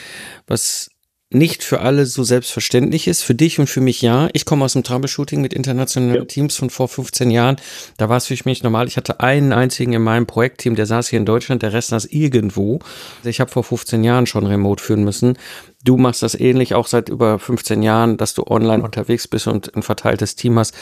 was 0.47 0.91
nicht 1.35 1.65
für 1.65 1.81
alle 1.81 2.07
so 2.07 2.23
selbstverständlich 2.25 3.09
ist. 3.09 3.23
Für 3.23 3.35
dich 3.35 3.59
und 3.59 3.69
für 3.69 3.81
mich 3.81 4.03
ja. 4.03 4.29
Ich 4.33 4.45
komme 4.45 4.65
aus 4.65 4.75
dem 4.75 4.83
Troubleshooting 4.83 5.41
mit 5.41 5.53
internationalen 5.53 6.15
ja. 6.15 6.25
Teams 6.25 6.57
von 6.57 6.71
vor 6.71 6.89
15 6.89 7.31
Jahren. 7.31 7.57
Da 7.97 8.09
war 8.09 8.17
es 8.17 8.27
für 8.27 8.37
mich 8.45 8.63
normal. 8.63 8.89
Ich 8.89 8.97
hatte 8.97 9.21
einen 9.21 9.53
einzigen 9.53 9.93
in 9.93 10.03
meinem 10.03 10.27
Projektteam, 10.27 10.75
der 10.75 10.87
saß 10.87 11.09
hier 11.09 11.19
in 11.19 11.27
Deutschland, 11.27 11.63
der 11.63 11.73
Rest 11.73 11.89
saß 11.89 12.07
irgendwo. 12.07 12.81
Ich 13.25 13.41
habe 13.41 13.51
vor 13.51 13.65
15 13.65 14.05
Jahren 14.05 14.27
schon 14.27 14.47
remote 14.47 14.83
führen 14.83 15.05
müssen. 15.05 15.39
Du 15.85 15.97
machst 15.97 16.23
das 16.23 16.39
ähnlich 16.39 16.75
auch 16.75 16.87
seit 16.87 17.09
über 17.09 17.39
15 17.39 17.83
Jahren, 17.83 18.17
dass 18.17 18.35
du 18.35 18.45
online 18.47 18.83
unterwegs 18.83 19.27
bist 19.29 19.47
und 19.47 19.75
ein 19.75 19.83
verteiltes 19.83 20.37
Team 20.37 20.59
hast. 20.59 20.75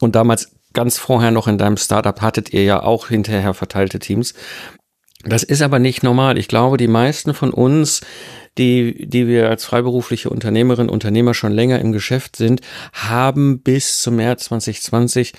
Und 0.00 0.14
damals 0.16 0.52
ganz 0.72 0.98
vorher 0.98 1.30
noch 1.30 1.48
in 1.48 1.58
deinem 1.58 1.76
Startup 1.76 2.20
hattet 2.20 2.52
ihr 2.52 2.64
ja 2.64 2.82
auch 2.82 3.08
hinterher 3.08 3.54
verteilte 3.54 3.98
Teams. 3.98 4.34
Das 5.24 5.42
ist 5.42 5.62
aber 5.62 5.78
nicht 5.78 6.02
normal. 6.02 6.38
Ich 6.38 6.48
glaube, 6.48 6.76
die 6.76 6.88
meisten 6.88 7.34
von 7.34 7.50
uns 7.50 8.00
die, 8.58 9.08
die 9.08 9.26
wir 9.26 9.48
als 9.48 9.64
freiberufliche 9.64 10.30
Unternehmerinnen, 10.30 10.90
Unternehmer 10.90 11.34
schon 11.34 11.52
länger 11.52 11.78
im 11.80 11.92
Geschäft 11.92 12.36
sind, 12.36 12.60
haben 12.92 13.62
bis 13.62 14.02
zum 14.02 14.16
März 14.16 14.46
2020 14.46 15.32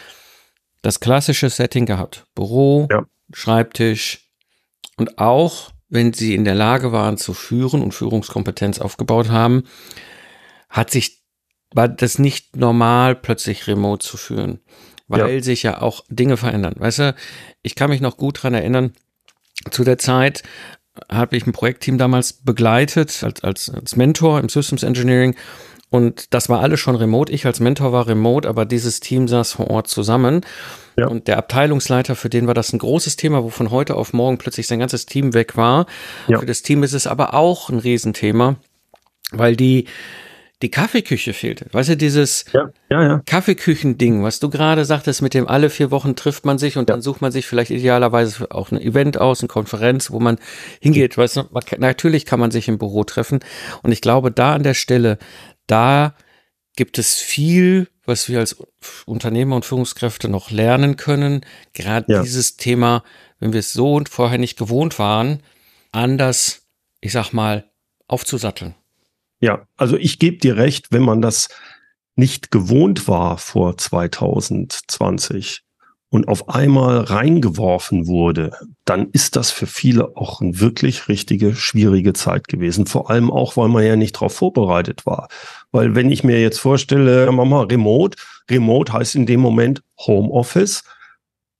das 0.81 0.99
klassische 0.99 1.49
Setting 1.49 1.85
gehabt. 1.85 2.25
Büro, 2.35 2.87
ja. 2.89 3.05
Schreibtisch 3.33 4.29
und 4.97 5.19
auch 5.19 5.71
wenn 5.89 6.13
sie 6.13 6.35
in 6.35 6.45
der 6.45 6.55
Lage 6.55 6.91
waren 6.91 7.17
zu 7.17 7.33
führen 7.33 7.81
und 7.81 7.93
Führungskompetenz 7.93 8.79
aufgebaut 8.79 9.29
haben, 9.29 9.63
hat 10.69 10.91
sich, 10.91 11.23
war 11.73 11.87
das 11.87 12.19
nicht 12.19 12.55
normal, 12.55 13.15
plötzlich 13.15 13.67
remote 13.67 14.05
zu 14.05 14.17
führen, 14.17 14.59
weil 15.07 15.35
ja. 15.35 15.41
sich 15.41 15.63
ja 15.63 15.81
auch 15.81 16.03
Dinge 16.09 16.37
verändern. 16.37 16.75
Weißt 16.77 16.99
du, 16.99 17.15
ich 17.63 17.75
kann 17.75 17.89
mich 17.89 18.01
noch 18.01 18.17
gut 18.17 18.43
dran 18.43 18.53
erinnern, 18.53 18.93
zu 19.71 19.83
der 19.83 19.97
Zeit, 19.97 20.43
habe 21.09 21.37
ich 21.37 21.45
ein 21.45 21.53
Projektteam 21.53 21.97
damals 21.97 22.33
begleitet 22.33 23.23
als, 23.23 23.43
als, 23.43 23.69
als 23.69 23.95
Mentor 23.95 24.39
im 24.39 24.49
Systems 24.49 24.83
Engineering. 24.83 25.35
Und 25.91 26.33
das 26.33 26.49
war 26.49 26.59
alles 26.59 26.79
schon 26.79 26.95
remote. 26.95 27.31
Ich 27.31 27.45
als 27.45 27.59
Mentor 27.59 27.91
war 27.91 28.07
remote, 28.07 28.47
aber 28.47 28.65
dieses 28.65 28.99
Team 28.99 29.27
saß 29.27 29.53
vor 29.53 29.69
Ort 29.71 29.87
zusammen. 29.87 30.41
Ja. 30.97 31.07
Und 31.07 31.27
der 31.27 31.37
Abteilungsleiter, 31.37 32.15
für 32.15 32.29
den 32.29 32.45
war 32.45 32.53
das 32.53 32.71
ein 32.73 32.79
großes 32.79 33.15
Thema, 33.15 33.43
wo 33.43 33.49
von 33.49 33.71
heute 33.71 33.95
auf 33.95 34.13
morgen 34.13 34.37
plötzlich 34.37 34.67
sein 34.67 34.79
ganzes 34.79 35.07
Team 35.07 35.33
weg 35.33 35.57
war. 35.57 35.87
Ja. 36.27 36.39
Für 36.39 36.45
das 36.45 36.61
Team 36.61 36.83
ist 36.83 36.93
es 36.93 37.07
aber 37.07 37.33
auch 37.33 37.69
ein 37.69 37.79
Riesenthema, 37.79 38.57
weil 39.31 39.55
die, 39.55 39.85
die 40.61 40.71
Kaffeeküche 40.71 41.33
fehlte. 41.33 41.67
Weißt 41.71 41.89
du, 41.89 41.97
dieses 41.97 42.45
ja, 42.51 42.69
ja, 42.89 43.03
ja. 43.03 43.21
Kaffeeküchending, 43.25 44.23
was 44.23 44.39
du 44.39 44.49
gerade 44.49 44.83
sagtest, 44.83 45.21
mit 45.21 45.33
dem 45.33 45.47
alle 45.47 45.69
vier 45.69 45.89
Wochen 45.89 46.15
trifft 46.17 46.45
man 46.45 46.57
sich 46.57 46.77
und 46.77 46.89
dann 46.89 47.01
sucht 47.01 47.21
man 47.21 47.31
sich 47.31 47.45
vielleicht 47.45 47.71
idealerweise 47.71 48.51
auch 48.51 48.71
ein 48.71 48.81
Event 48.81 49.17
aus, 49.19 49.39
eine 49.39 49.47
Konferenz, 49.47 50.11
wo 50.11 50.19
man 50.19 50.37
hingeht. 50.81 51.17
Weißt 51.17 51.37
du, 51.37 51.43
man, 51.51 51.63
natürlich 51.77 52.25
kann 52.25 52.41
man 52.41 52.51
sich 52.51 52.67
im 52.67 52.77
Büro 52.77 53.05
treffen. 53.05 53.39
Und 53.83 53.93
ich 53.93 54.01
glaube, 54.01 54.31
da 54.31 54.53
an 54.53 54.63
der 54.63 54.73
Stelle, 54.73 55.17
da 55.65 56.13
gibt 56.75 56.97
es 56.97 57.15
viel, 57.15 57.87
was 58.05 58.27
wir 58.27 58.39
als 58.39 58.57
Unternehmer 59.05 59.55
und 59.55 59.65
Führungskräfte 59.65 60.27
noch 60.27 60.51
lernen 60.51 60.97
können. 60.97 61.45
Gerade 61.73 62.21
dieses 62.21 62.57
Thema, 62.57 63.03
wenn 63.39 63.53
wir 63.53 63.59
es 63.59 63.71
so 63.71 63.93
und 63.93 64.09
vorher 64.09 64.39
nicht 64.39 64.57
gewohnt 64.57 64.99
waren, 64.99 65.41
anders, 65.91 66.63
ich 66.99 67.13
sag 67.13 67.31
mal, 67.31 67.65
aufzusatteln. 68.07 68.75
Ja, 69.39 69.65
also 69.77 69.97
ich 69.97 70.19
gebe 70.19 70.37
dir 70.37 70.57
recht, 70.57 70.91
wenn 70.91 71.03
man 71.03 71.21
das 71.21 71.49
nicht 72.15 72.51
gewohnt 72.51 73.07
war 73.07 73.37
vor 73.37 73.77
2020 73.77 75.63
und 76.09 76.27
auf 76.27 76.49
einmal 76.49 77.01
reingeworfen 77.01 78.07
wurde, 78.07 78.51
dann 78.83 79.09
ist 79.11 79.35
das 79.35 79.51
für 79.51 79.67
viele 79.67 80.17
auch 80.17 80.41
eine 80.41 80.59
wirklich 80.59 81.07
richtige, 81.07 81.55
schwierige 81.55 82.13
Zeit 82.13 82.47
gewesen. 82.47 82.87
Vor 82.87 83.09
allem 83.09 83.31
auch, 83.31 83.55
weil 83.57 83.69
man 83.69 83.85
ja 83.85 83.95
nicht 83.95 84.15
darauf 84.15 84.33
vorbereitet 84.33 85.05
war. 85.05 85.29
Weil 85.71 85.95
wenn 85.95 86.11
ich 86.11 86.23
mir 86.23 86.41
jetzt 86.41 86.59
vorstelle, 86.59 87.25
ja, 87.25 87.31
Mama, 87.31 87.61
Remote, 87.61 88.17
Remote 88.49 88.91
heißt 88.91 89.15
in 89.15 89.27
dem 89.27 89.39
Moment 89.39 89.83
Homeoffice 89.99 90.83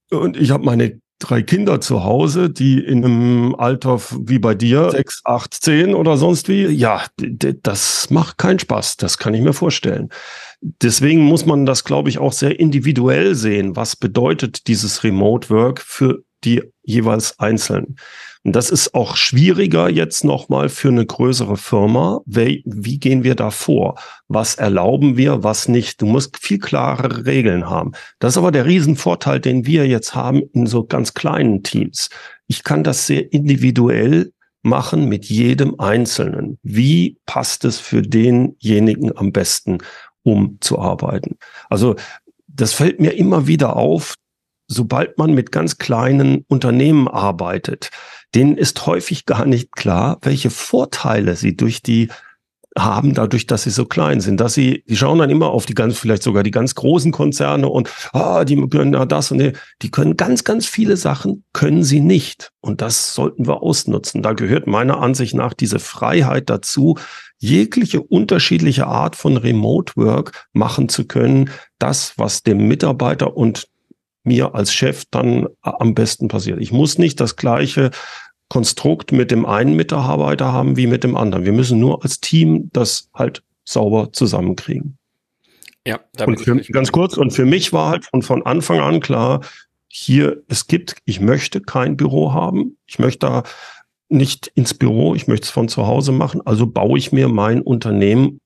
und 0.10 0.36
ich 0.36 0.50
habe 0.50 0.66
meine 0.66 1.00
drei 1.20 1.44
Kinder 1.44 1.82
zu 1.82 2.04
Hause, 2.04 2.50
die 2.50 2.80
in 2.80 3.06
einem 3.06 3.56
Alter 3.56 4.00
wie 4.20 4.40
bei 4.40 4.56
dir, 4.56 4.90
sechs, 4.92 5.22
acht, 5.26 5.54
zehn 5.54 5.94
oder 5.94 6.18
sonst 6.18 6.48
wie, 6.48 6.66
ja, 6.66 7.04
das 7.18 8.10
macht 8.10 8.38
keinen 8.38 8.60
Spaß. 8.60 8.98
Das 8.98 9.18
kann 9.18 9.34
ich 9.34 9.42
mir 9.42 9.54
vorstellen. 9.54 10.10
Deswegen 10.62 11.22
muss 11.22 11.46
man 11.46 11.66
das, 11.66 11.84
glaube 11.84 12.10
ich, 12.10 12.20
auch 12.20 12.34
sehr 12.34 12.60
individuell 12.60 13.36
sehen. 13.36 13.76
Was 13.76 13.96
bedeutet 13.96 14.68
dieses 14.68 15.04
Remote 15.04 15.50
Work 15.50 15.82
für 15.82 16.24
die 16.44 16.64
jeweils 16.84 17.40
Einzelnen? 17.40 17.98
Und 18.44 18.56
das 18.56 18.70
ist 18.70 18.94
auch 18.94 19.18
schwieriger 19.18 19.90
jetzt 19.90 20.24
nochmal 20.24 20.70
für 20.70 20.88
eine 20.88 21.06
größere 21.06 21.58
Firma. 21.58 22.22
Wie, 22.26 22.64
wie 22.66 22.98
gehen 22.98 23.24
wir 23.24 23.36
da 23.36 23.52
vor? 23.52 24.00
Was 24.30 24.56
erlauben 24.56 25.18
wir, 25.18 25.44
was 25.44 25.68
nicht? 25.68 26.02
Du 26.02 26.06
musst 26.06 26.38
viel 26.38 26.60
klarere 26.60 27.26
Regeln 27.26 27.70
haben. 27.70 27.92
Das 28.20 28.34
ist 28.34 28.38
aber 28.38 28.52
der 28.52 28.66
Riesenvorteil, 28.66 29.42
den 29.42 29.66
wir 29.66 29.88
jetzt 29.88 30.16
haben 30.16 30.42
in 30.54 30.68
so 30.68 30.86
ganz 30.86 31.14
kleinen 31.14 31.64
Teams. 31.64 32.10
Ich 32.48 32.64
kann 32.64 32.84
das 32.84 33.08
sehr 33.08 33.32
individuell 33.34 34.32
machen 34.62 35.10
mit 35.10 35.26
jedem 35.26 35.80
Einzelnen. 35.80 36.60
Wie 36.64 37.18
passt 37.26 37.66
es 37.66 37.78
für 37.78 38.02
denjenigen 38.02 39.16
am 39.18 39.32
besten, 39.34 39.80
um 40.24 40.58
zu 40.62 40.80
arbeiten? 40.80 41.38
Also 41.70 41.96
das 42.48 42.74
fällt 42.74 43.00
mir 43.00 43.12
immer 43.12 43.48
wieder 43.48 43.76
auf, 43.76 44.16
sobald 44.70 45.18
man 45.18 45.34
mit 45.34 45.52
ganz 45.52 45.78
kleinen 45.78 46.46
Unternehmen 46.48 47.10
arbeitet 47.10 47.90
denen 48.36 48.58
ist 48.58 48.86
häufig 48.86 49.26
gar 49.26 49.46
nicht 49.46 49.72
klar, 49.72 50.20
welche 50.22 50.50
Vorteile 50.50 51.36
sie 51.36 51.56
durch 51.56 51.82
die 51.82 52.10
haben, 52.78 53.16
dadurch, 53.16 53.48
dass 53.48 53.64
sie 53.64 53.72
so 53.72 53.86
klein 53.86 54.22
sind, 54.22 54.40
dass 54.40 54.54
sie, 54.54 54.84
die 54.88 54.96
schauen 54.96 55.18
dann 55.18 55.32
immer 55.32 55.50
auf 55.50 55.66
die 55.66 55.74
ganz, 55.74 55.98
vielleicht 55.98 56.22
sogar 56.22 56.44
die 56.44 56.52
ganz 56.52 56.76
großen 56.76 57.12
Konzerne 57.12 57.68
und, 57.68 57.90
ah, 58.14 58.46
die 58.46 58.56
können 58.70 58.92
da 58.92 59.06
das 59.06 59.32
und 59.32 59.40
die, 59.40 59.54
die 59.82 59.90
können 59.90 60.18
ganz, 60.18 60.44
ganz 60.44 60.68
viele 60.68 60.96
Sachen, 60.96 61.44
können 61.52 61.84
sie 61.84 62.00
nicht. 62.00 62.52
Und 62.62 62.82
das 62.82 63.16
sollten 63.16 63.48
wir 63.48 63.64
ausnutzen. 63.64 64.22
Da 64.22 64.34
gehört 64.34 64.68
meiner 64.68 65.00
Ansicht 65.00 65.34
nach 65.34 65.56
diese 65.56 65.80
Freiheit 65.80 66.50
dazu, 66.52 66.98
jegliche 67.40 68.02
unterschiedliche 68.02 68.86
Art 68.86 69.16
von 69.16 69.36
Remote 69.38 69.94
Work 69.96 70.48
machen 70.54 70.90
zu 70.90 71.06
können. 71.06 71.50
Das, 71.80 72.14
was 72.18 72.44
dem 72.44 72.68
Mitarbeiter 72.68 73.36
und 73.36 73.68
mir 74.24 74.56
als 74.56 74.74
Chef 74.74 75.06
dann 75.12 75.48
am 75.62 75.94
besten 75.94 76.28
passiert. 76.28 76.60
Ich 76.60 76.72
muss 76.72 76.98
nicht 76.98 77.20
das 77.20 77.36
gleiche 77.36 77.92
Konstrukt 78.50 79.12
mit 79.12 79.32
dem 79.32 79.46
einen 79.46 79.76
Mitarbeiter 79.76 80.52
haben 80.52 80.76
wie 80.76 80.88
mit 80.88 81.04
dem 81.04 81.16
anderen. 81.16 81.46
Wir 81.46 81.54
müssen 81.54 81.80
nur 81.80 82.04
als 82.04 82.20
Team 82.20 82.70
das 82.74 83.10
halt 83.14 83.44
sauber 83.64 84.12
zusammenkriegen. 84.12 84.98
Ja, 85.88 86.00
und 86.26 86.40
für, 86.40 86.56
ganz 86.58 86.92
kurz, 86.92 87.16
und 87.16 87.32
für 87.32 87.46
mich 87.46 87.72
war 87.72 87.90
halt 87.90 88.06
von, 88.06 88.22
von 88.22 88.46
Anfang 88.46 88.80
an 88.80 89.00
klar, 89.00 89.42
hier, 89.88 90.44
es 90.48 90.68
gibt, 90.68 90.98
ich 91.06 91.20
möchte 91.20 91.62
kein 91.62 91.98
Büro 91.98 92.34
haben. 92.34 92.78
Ich 92.86 93.00
möchte 93.00 93.26
da 93.26 93.44
nicht 94.08 94.48
ins 94.56 94.74
Büro, 94.74 95.16
ich 95.16 95.28
möchte 95.28 95.46
es 95.46 95.50
von 95.52 95.68
zu 95.68 95.88
Hause 95.88 96.12
machen. 96.12 96.42
Also 96.46 96.68
baue 96.68 96.98
ich 96.98 97.12
mir 97.12 97.28
mein 97.28 97.62
Unternehmen, 97.62 98.40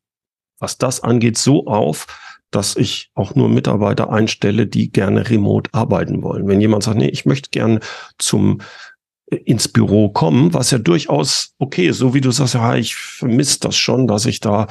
was 0.60 0.78
das 0.78 1.02
angeht, 1.02 1.38
so 1.38 1.68
auf, 1.68 2.08
dass 2.56 2.76
ich 2.76 3.10
auch 3.16 3.36
nur 3.36 3.50
Mitarbeiter 3.50 4.12
einstelle, 4.12 4.68
die 4.68 4.92
gerne 4.92 5.30
remote 5.30 5.70
arbeiten 5.74 6.22
wollen. 6.22 6.48
Wenn 6.48 6.62
jemand 6.62 6.84
sagt, 6.84 6.98
nee, 6.98 7.10
ich 7.10 7.26
möchte 7.26 7.50
gerne 7.50 7.80
zum 8.18 8.62
äh, 9.32 9.38
ins 9.38 9.68
Büro 9.68 10.10
kommen, 10.10 10.54
was 10.54 10.72
ja 10.72 10.78
durchaus 10.78 11.54
okay 11.60 11.88
ist, 11.88 11.98
so 11.98 12.14
wie 12.14 12.22
du 12.22 12.32
sagst, 12.32 12.54
ja, 12.54 12.76
ich 12.76 12.96
vermisse 12.96 13.60
das 13.60 13.76
schon, 13.76 14.08
dass 14.08 14.26
ich 14.26 14.40
da 14.40 14.68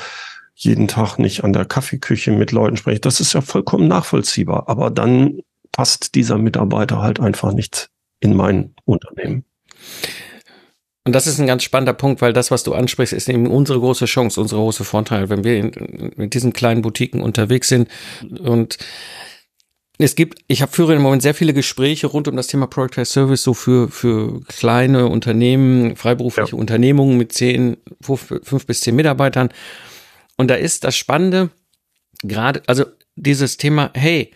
jeden 0.54 0.86
Tag 0.86 1.18
nicht 1.18 1.44
an 1.44 1.52
der 1.52 1.64
Kaffeeküche 1.64 2.30
mit 2.30 2.52
Leuten 2.52 2.76
spreche. 2.76 3.00
Das 3.00 3.20
ist 3.20 3.32
ja 3.32 3.40
vollkommen 3.40 3.88
nachvollziehbar. 3.88 4.68
Aber 4.68 4.90
dann 4.90 5.40
passt 5.72 6.14
dieser 6.14 6.38
Mitarbeiter 6.38 7.00
halt 7.00 7.20
einfach 7.20 7.52
nicht 7.52 7.88
in 8.20 8.34
mein 8.36 8.74
Unternehmen. 8.84 9.44
Und 11.04 11.14
das 11.14 11.26
ist 11.26 11.40
ein 11.40 11.48
ganz 11.48 11.64
spannender 11.64 11.94
Punkt, 11.94 12.20
weil 12.22 12.32
das, 12.32 12.50
was 12.50 12.62
du 12.62 12.74
ansprichst, 12.74 13.12
ist 13.12 13.28
eben 13.28 13.48
unsere 13.48 13.80
große 13.80 14.04
Chance, 14.04 14.40
unsere 14.40 14.60
große 14.60 14.84
Vorteil, 14.84 15.28
wenn 15.30 15.42
wir 15.42 15.56
in, 15.56 15.70
in 15.70 16.30
diesen 16.30 16.52
kleinen 16.52 16.82
Boutiquen 16.82 17.20
unterwegs 17.20 17.68
sind. 17.68 17.88
Und 18.40 18.78
es 19.98 20.14
gibt, 20.14 20.40
ich 20.46 20.62
habe 20.62 20.72
führe 20.72 20.94
im 20.94 21.02
Moment 21.02 21.22
sehr 21.22 21.34
viele 21.34 21.54
Gespräche 21.54 22.06
rund 22.06 22.28
um 22.28 22.36
das 22.36 22.46
Thema 22.46 22.66
Product 22.66 23.04
Service, 23.04 23.42
so 23.42 23.52
für, 23.52 23.88
für 23.88 24.40
kleine 24.42 25.06
Unternehmen, 25.06 25.96
freiberufliche 25.96 26.52
ja. 26.52 26.58
Unternehmungen 26.58 27.18
mit 27.18 27.32
zehn, 27.32 27.76
fünf, 28.00 28.32
fünf 28.42 28.66
bis 28.66 28.80
zehn 28.80 28.94
Mitarbeitern. 28.94 29.48
Und 30.36 30.48
da 30.48 30.54
ist 30.54 30.84
das 30.84 30.96
Spannende, 30.96 31.50
gerade, 32.22 32.62
also 32.66 32.84
dieses 33.16 33.56
Thema, 33.56 33.90
hey, 33.94 34.30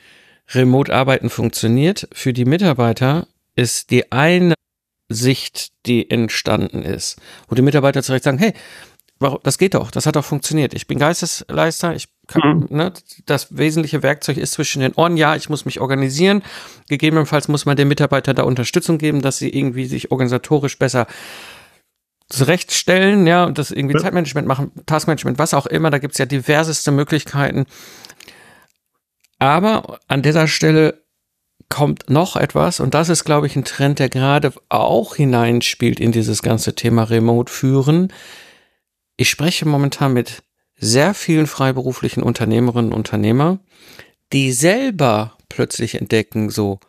Remote-Arbeiten 0.52 1.30
funktioniert, 1.30 2.08
für 2.12 2.32
die 2.32 2.44
Mitarbeiter 2.44 3.26
ist 3.56 3.90
die 3.90 4.12
eine 4.12 4.54
Sicht, 5.08 5.72
die 5.86 6.10
entstanden 6.10 6.82
ist, 6.82 7.20
wo 7.48 7.54
die 7.54 7.62
Mitarbeiter 7.62 8.02
zurecht 8.02 8.25
sagen, 8.25 8.38
hey, 8.38 8.52
das 9.42 9.56
geht 9.56 9.75
doch, 9.75 9.90
das 9.90 10.04
hat 10.04 10.16
doch 10.16 10.25
funktioniert. 10.25 10.75
Ich 10.75 10.86
bin 10.86 10.98
Geistesleister, 10.98 11.94
ich 11.94 12.08
kann, 12.26 12.66
mhm. 12.68 12.76
ne, 12.76 12.92
das 13.25 13.56
wesentliche 13.56 14.02
Werkzeug 14.02 14.36
ist 14.36 14.52
zwischen 14.52 14.80
den 14.80 14.92
Ohren. 14.92 15.16
Ja, 15.16 15.36
ich 15.36 15.48
muss 15.48 15.64
mich 15.64 15.80
organisieren. 15.80 16.42
Gegebenenfalls 16.88 17.48
muss 17.48 17.64
man 17.64 17.76
den 17.76 17.88
Mitarbeitern 17.88 18.36
da 18.36 18.42
Unterstützung 18.42 18.98
geben, 18.98 19.22
dass 19.22 19.38
sie 19.38 19.48
irgendwie 19.48 19.86
sich 19.86 20.10
organisatorisch 20.10 20.78
besser 20.78 21.06
zurechtstellen, 22.28 23.26
ja, 23.26 23.44
und 23.44 23.56
das 23.56 23.70
irgendwie 23.70 23.94
ja. 23.94 24.02
Zeitmanagement 24.02 24.46
machen, 24.46 24.72
Taskmanagement, 24.84 25.38
was 25.38 25.54
auch 25.54 25.66
immer. 25.66 25.90
Da 25.90 25.98
gibt's 25.98 26.18
ja 26.18 26.26
diverseste 26.26 26.90
Möglichkeiten. 26.90 27.66
Aber 29.38 30.00
an 30.08 30.22
dieser 30.22 30.48
Stelle 30.48 31.05
kommt 31.68 32.08
noch 32.08 32.37
etwas 32.37 32.80
und 32.80 32.94
das 32.94 33.08
ist, 33.08 33.25
glaube 33.25 33.46
ich, 33.46 33.56
ein 33.56 33.64
Trend, 33.64 33.99
der 33.99 34.08
gerade 34.08 34.52
auch 34.68 35.16
hineinspielt 35.16 36.00
in 36.00 36.12
dieses 36.12 36.42
ganze 36.42 36.75
Thema 36.75 37.04
Remote 37.04 37.52
führen. 37.52 38.12
Ich 39.16 39.30
spreche 39.30 39.66
momentan 39.66 40.12
mit 40.12 40.42
sehr 40.76 41.14
vielen 41.14 41.46
freiberuflichen 41.46 42.23
Unternehmerinnen 42.23 42.92
und 42.92 42.99
Unternehmer, 42.99 43.58
die 44.32 44.52
selber 44.52 45.37
plötzlich 45.49 45.94
entdecken, 45.94 46.50
so, 46.50 46.80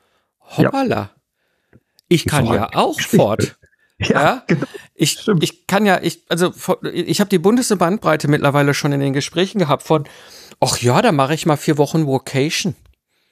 hoppala, 0.42 0.96
ja. 0.96 1.80
ich 2.10 2.26
kann 2.26 2.46
ja 2.46 2.70
auch 2.74 3.00
fort. 3.00 3.56
Ja, 4.00 4.10
ja? 4.10 4.44
Genau. 4.46 4.68
Ich, 4.94 5.28
ich 5.42 5.66
kann 5.66 5.88
ja, 5.88 6.00
ich, 6.00 6.24
also 6.30 6.54
ich 6.94 7.20
habe 7.20 7.32
die 7.32 7.40
bunteste 7.40 7.78
Bandbreite 7.78 8.28
mittlerweile 8.28 8.76
schon 8.76 8.92
in 8.92 9.00
den 9.00 9.12
Gesprächen 9.12 9.58
gehabt 9.58 9.82
von, 9.82 10.08
ach 10.60 10.78
ja, 10.78 11.02
da 11.02 11.12
mache 11.12 11.34
ich 11.34 11.48
mal 11.48 11.58
vier 11.58 11.80
Wochen 11.80 12.06
Vocation. 12.06 12.76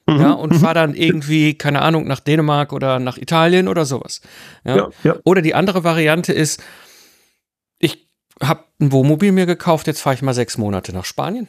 Mhm. 0.08 0.22
Ja, 0.22 0.32
und 0.34 0.54
mhm. 0.54 0.60
fahre 0.60 0.76
dann 0.76 0.94
irgendwie, 0.94 1.56
keine 1.56 1.82
Ahnung, 1.82 2.06
nach 2.06 2.20
Dänemark 2.20 2.74
oder 2.74 3.00
nach 3.00 3.18
Italien 3.18 3.68
oder 3.68 3.86
sowas. 3.86 4.22
Ja? 4.64 4.76
ja, 4.76 4.90
ja. 5.04 5.16
Oder 5.24 5.42
die 5.42 5.56
andere 5.56 5.84
Variante 5.84 6.32
ist, 6.32 6.64
ich 7.80 8.08
habe 8.42 8.66
ein 8.80 8.92
Wohnmobil 8.92 9.32
mir 9.32 9.48
gekauft, 9.48 9.88
jetzt 9.88 10.02
fahre 10.02 10.14
ich 10.14 10.22
mal 10.22 10.34
sechs 10.34 10.58
Monate 10.58 10.94
nach 10.94 11.06
Spanien. 11.06 11.48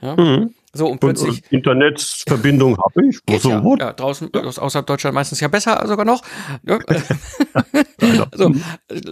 Ja. 0.00 0.16
Mhm. 0.16 0.54
So, 0.72 0.86
und 0.86 1.00
plötzlich. 1.00 1.42
Und, 1.42 1.52
Internetverbindung 1.52 2.78
habe 2.78 3.06
ich. 3.06 3.18
so 3.42 3.50
ja, 3.50 3.76
ja, 3.78 3.92
draußen, 3.92 4.30
ja. 4.34 4.42
außerhalb 4.44 4.86
Deutschland 4.86 5.14
meistens 5.14 5.40
ja 5.40 5.48
besser 5.48 5.86
sogar 5.86 6.06
noch. 6.06 6.22
so, 8.32 8.54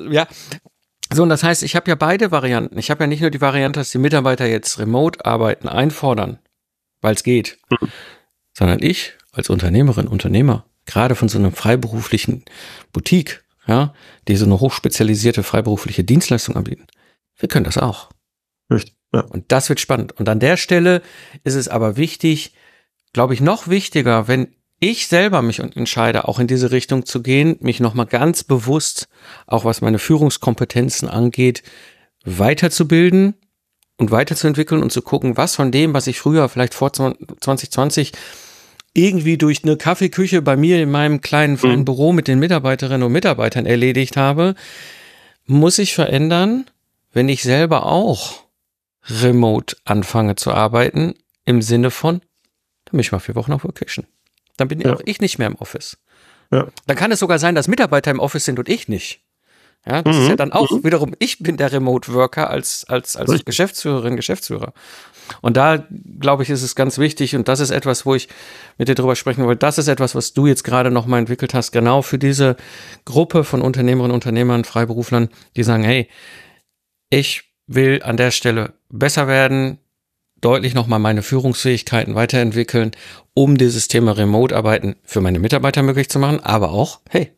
ja. 0.08 0.26
So, 1.12 1.24
und 1.24 1.28
das 1.28 1.42
heißt, 1.42 1.62
ich 1.62 1.76
habe 1.76 1.90
ja 1.90 1.94
beide 1.94 2.30
Varianten. 2.30 2.78
Ich 2.78 2.90
habe 2.90 3.04
ja 3.04 3.06
nicht 3.06 3.20
nur 3.20 3.30
die 3.30 3.40
Variante, 3.40 3.80
dass 3.80 3.90
die 3.90 3.98
Mitarbeiter 3.98 4.46
jetzt 4.46 4.78
remote 4.78 5.24
arbeiten, 5.26 5.68
einfordern, 5.68 6.38
weil 7.02 7.14
es 7.14 7.22
geht, 7.22 7.58
mhm 7.70 7.88
sondern 8.58 8.82
ich 8.82 9.12
als 9.30 9.50
Unternehmerin, 9.50 10.08
Unternehmer, 10.08 10.66
gerade 10.84 11.14
von 11.14 11.28
so 11.28 11.38
einem 11.38 11.52
freiberuflichen 11.52 12.44
Boutique, 12.92 13.44
ja, 13.68 13.94
die 14.26 14.34
so 14.34 14.46
eine 14.46 14.58
hochspezialisierte 14.58 15.44
freiberufliche 15.44 16.02
Dienstleistung 16.02 16.56
anbieten, 16.56 16.88
wir 17.36 17.48
können 17.48 17.64
das 17.64 17.78
auch. 17.78 18.10
Richtig. 18.68 18.96
Ja. 19.14 19.20
Und 19.20 19.52
das 19.52 19.68
wird 19.68 19.78
spannend. 19.78 20.12
Und 20.18 20.28
an 20.28 20.40
der 20.40 20.56
Stelle 20.56 21.02
ist 21.44 21.54
es 21.54 21.68
aber 21.68 21.96
wichtig, 21.96 22.52
glaube 23.12 23.32
ich, 23.32 23.40
noch 23.40 23.68
wichtiger, 23.68 24.26
wenn 24.26 24.48
ich 24.80 25.06
selber 25.06 25.40
mich 25.40 25.60
entscheide, 25.60 26.26
auch 26.26 26.40
in 26.40 26.48
diese 26.48 26.72
Richtung 26.72 27.06
zu 27.06 27.22
gehen, 27.22 27.56
mich 27.60 27.78
nochmal 27.78 28.06
ganz 28.06 28.42
bewusst, 28.42 29.08
auch 29.46 29.64
was 29.64 29.80
meine 29.80 30.00
Führungskompetenzen 30.00 31.08
angeht, 31.08 31.62
weiterzubilden 32.24 33.34
und 33.98 34.10
weiterzuentwickeln 34.10 34.82
und 34.82 34.90
zu 34.90 35.02
gucken, 35.02 35.36
was 35.36 35.54
von 35.54 35.70
dem, 35.70 35.94
was 35.94 36.08
ich 36.08 36.18
früher 36.18 36.48
vielleicht 36.48 36.74
vor 36.74 36.92
2020 36.92 38.12
irgendwie 38.94 39.38
durch 39.38 39.64
eine 39.64 39.76
Kaffeeküche 39.76 40.42
bei 40.42 40.56
mir 40.56 40.82
in 40.82 40.90
meinem 40.90 41.20
kleinen 41.20 41.54
mhm. 41.54 41.58
feinen 41.58 41.84
Büro 41.84 42.12
mit 42.12 42.28
den 42.28 42.38
Mitarbeiterinnen 42.38 43.02
und 43.02 43.12
Mitarbeitern 43.12 43.66
erledigt 43.66 44.16
habe, 44.16 44.54
muss 45.46 45.78
ich 45.78 45.94
verändern, 45.94 46.66
wenn 47.12 47.28
ich 47.28 47.42
selber 47.42 47.86
auch 47.86 48.44
remote 49.08 49.76
anfange 49.84 50.36
zu 50.36 50.52
arbeiten, 50.52 51.14
im 51.44 51.62
Sinne 51.62 51.90
von, 51.90 52.20
dann 52.84 52.92
bin 52.92 53.00
ich 53.00 53.12
mal 53.12 53.20
vier 53.20 53.34
Wochen 53.34 53.52
auf 53.52 53.64
Vacation. 53.64 54.06
Dann 54.56 54.68
bin 54.68 54.80
ja. 54.80 54.92
auch 54.92 55.00
ich 55.04 55.20
nicht 55.20 55.38
mehr 55.38 55.46
im 55.46 55.54
Office. 55.56 55.98
Ja. 56.50 56.68
Dann 56.86 56.96
kann 56.96 57.12
es 57.12 57.20
sogar 57.20 57.38
sein, 57.38 57.54
dass 57.54 57.68
Mitarbeiter 57.68 58.10
im 58.10 58.20
Office 58.20 58.44
sind 58.44 58.58
und 58.58 58.68
ich 58.68 58.88
nicht. 58.88 59.22
Ja, 59.88 60.02
das 60.02 60.16
mhm. 60.16 60.22
ist 60.22 60.28
ja 60.28 60.36
dann 60.36 60.52
auch 60.52 60.70
mhm. 60.70 60.84
wiederum, 60.84 61.14
ich 61.18 61.38
bin 61.38 61.56
der 61.56 61.72
Remote 61.72 62.12
Worker 62.12 62.50
als, 62.50 62.84
als, 62.88 63.16
als 63.16 63.44
Geschäftsführerin, 63.44 64.16
Geschäftsführer. 64.16 64.72
Und 65.40 65.56
da, 65.56 65.86
glaube 66.20 66.42
ich, 66.42 66.50
ist 66.50 66.62
es 66.62 66.74
ganz 66.74 66.98
wichtig 66.98 67.36
und 67.36 67.48
das 67.48 67.60
ist 67.60 67.70
etwas, 67.70 68.06
wo 68.06 68.14
ich 68.14 68.28
mit 68.76 68.88
dir 68.88 68.94
drüber 68.94 69.16
sprechen 69.16 69.44
wollte. 69.44 69.58
Das 69.58 69.78
ist 69.78 69.88
etwas, 69.88 70.14
was 70.14 70.32
du 70.32 70.46
jetzt 70.46 70.64
gerade 70.64 70.90
nochmal 70.90 71.20
entwickelt 71.20 71.54
hast, 71.54 71.72
genau 71.72 72.02
für 72.02 72.18
diese 72.18 72.56
Gruppe 73.04 73.44
von 73.44 73.62
Unternehmerinnen, 73.62 74.14
Unternehmern, 74.14 74.64
Freiberuflern, 74.64 75.28
die 75.56 75.62
sagen, 75.62 75.84
hey, 75.84 76.08
ich 77.10 77.44
will 77.66 78.02
an 78.02 78.16
der 78.16 78.30
Stelle 78.30 78.74
besser 78.90 79.26
werden, 79.26 79.78
deutlich 80.40 80.74
nochmal 80.74 80.98
meine 80.98 81.22
Führungsfähigkeiten 81.22 82.14
weiterentwickeln, 82.14 82.92
um 83.34 83.56
dieses 83.56 83.88
Thema 83.88 84.12
Remote-Arbeiten 84.12 84.96
für 85.04 85.20
meine 85.20 85.38
Mitarbeiter 85.38 85.82
möglich 85.82 86.08
zu 86.08 86.18
machen, 86.18 86.40
aber 86.40 86.70
auch, 86.70 87.00
hey, 87.10 87.32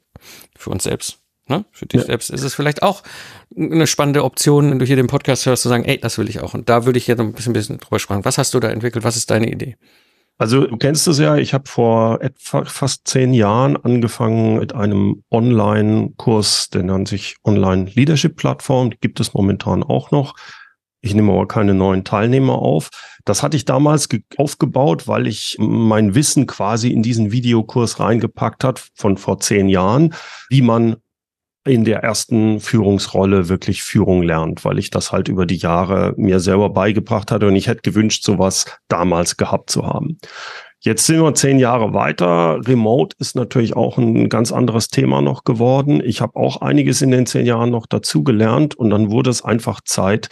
für 0.57 0.71
uns 0.71 0.85
selbst. 0.85 1.20
Ne? 1.51 1.65
Für 1.73 1.85
dich 1.85 2.01
ja. 2.01 2.07
selbst 2.07 2.31
ist 2.31 2.45
es 2.45 2.55
vielleicht 2.55 2.83
auch 2.83 3.03
eine 3.55 3.87
spannende 3.87 4.25
Option, 4.25 4.71
wenn 4.71 4.79
du 4.79 4.87
hier 4.87 4.97
den 4.97 5.09
Podcast 5.09 5.45
hörst, 5.45 5.65
zu 5.65 5.69
sagen, 5.69 5.85
ey, 5.85 5.99
das 5.99 6.17
will 6.17 6.29
ich 6.29 6.41
auch. 6.41 6.55
Und 6.55 6.69
da 6.69 6.87
würde 6.87 6.99
ich 6.99 7.09
jetzt 7.09 7.21
ein 7.21 7.33
bisschen, 7.33 7.51
ein 7.51 7.55
bisschen 7.55 7.79
drüber 7.79 7.99
sprechen. 7.99 8.25
Was 8.25 8.39
hast 8.39 8.55
du 8.55 8.61
da 8.61 8.69
entwickelt? 8.69 9.05
Was 9.05 9.17
ist 9.17 9.31
deine 9.31 9.51
Idee? 9.51 9.77
Also 10.39 10.67
du 10.67 10.77
kennst 10.79 11.07
es 11.07 11.19
ja, 11.19 11.37
ich 11.37 11.53
habe 11.53 11.69
vor 11.69 12.23
etwa 12.23 12.65
fast 12.65 13.07
zehn 13.07 13.35
Jahren 13.35 13.77
angefangen 13.77 14.59
mit 14.59 14.75
einem 14.75 15.23
Online-Kurs, 15.31 16.71
der 16.71 16.85
nennt 16.85 17.09
sich 17.09 17.37
Online 17.45 17.91
Leadership 17.93 18.37
Plattform, 18.37 18.91
gibt 19.01 19.21
es 19.21 19.35
momentan 19.35 19.83
auch 19.83 20.13
noch. 20.13 20.35
Ich 21.03 21.15
nehme 21.15 21.33
aber 21.33 21.49
keine 21.49 21.75
neuen 21.75 22.05
Teilnehmer 22.05 22.55
auf. 22.55 22.89
Das 23.25 23.43
hatte 23.43 23.57
ich 23.57 23.65
damals 23.65 24.09
aufgebaut, 24.39 25.09
weil 25.09 25.27
ich 25.27 25.57
mein 25.59 26.15
Wissen 26.15 26.47
quasi 26.47 26.91
in 26.91 27.03
diesen 27.03 27.33
Videokurs 27.33 28.01
reingepackt 28.01 28.65
hat 28.65 28.83
von 28.95 29.17
vor 29.17 29.41
zehn 29.41 29.69
Jahren, 29.69 30.15
wie 30.49 30.63
man 30.63 30.97
in 31.65 31.85
der 31.85 32.03
ersten 32.03 32.59
Führungsrolle 32.61 33.49
wirklich 33.49 33.83
Führung 33.83 34.23
lernt, 34.23 34.65
weil 34.65 34.79
ich 34.79 34.91
das 34.91 35.13
halt 35.13 35.29
über 35.29 35.45
die 35.45 35.57
Jahre 35.57 36.15
mir 36.17 36.41
selber 36.41 36.71
beigebracht 36.71 37.31
hatte 37.31 37.47
und 37.47 37.57
ich 37.57 37.69
hätte 37.69 37.83
gewünscht, 37.83 38.25
sowas 38.25 38.67
damals 38.89 39.37
gehabt 39.37 39.71
zu 39.71 39.87
haben. 39.87 40.19
Jetzt 40.83 41.05
sind 41.05 41.21
wir 41.21 41.35
zehn 41.35 41.59
Jahre 41.59 41.93
weiter. 41.93 42.59
Remote 42.67 43.15
ist 43.19 43.37
natürlich 43.37 43.77
auch 43.77 43.99
ein 43.99 44.31
ganz 44.31 44.51
anderes 44.51 44.89
Thema 44.89 45.21
noch 45.21 45.45
geworden. 45.45 46.01
Ich 46.03 46.23
habe 46.23 46.37
auch 46.37 46.63
einiges 46.63 47.03
in 47.03 47.11
den 47.11 47.27
zehn 47.27 47.45
Jahren 47.45 47.71
noch 47.71 47.85
dazu 47.85 48.25
gelernt 48.25 48.75
und 48.77 48.89
dann 48.89 49.11
wurde 49.11 49.29
es 49.29 49.45
einfach 49.45 49.83
Zeit, 49.83 50.31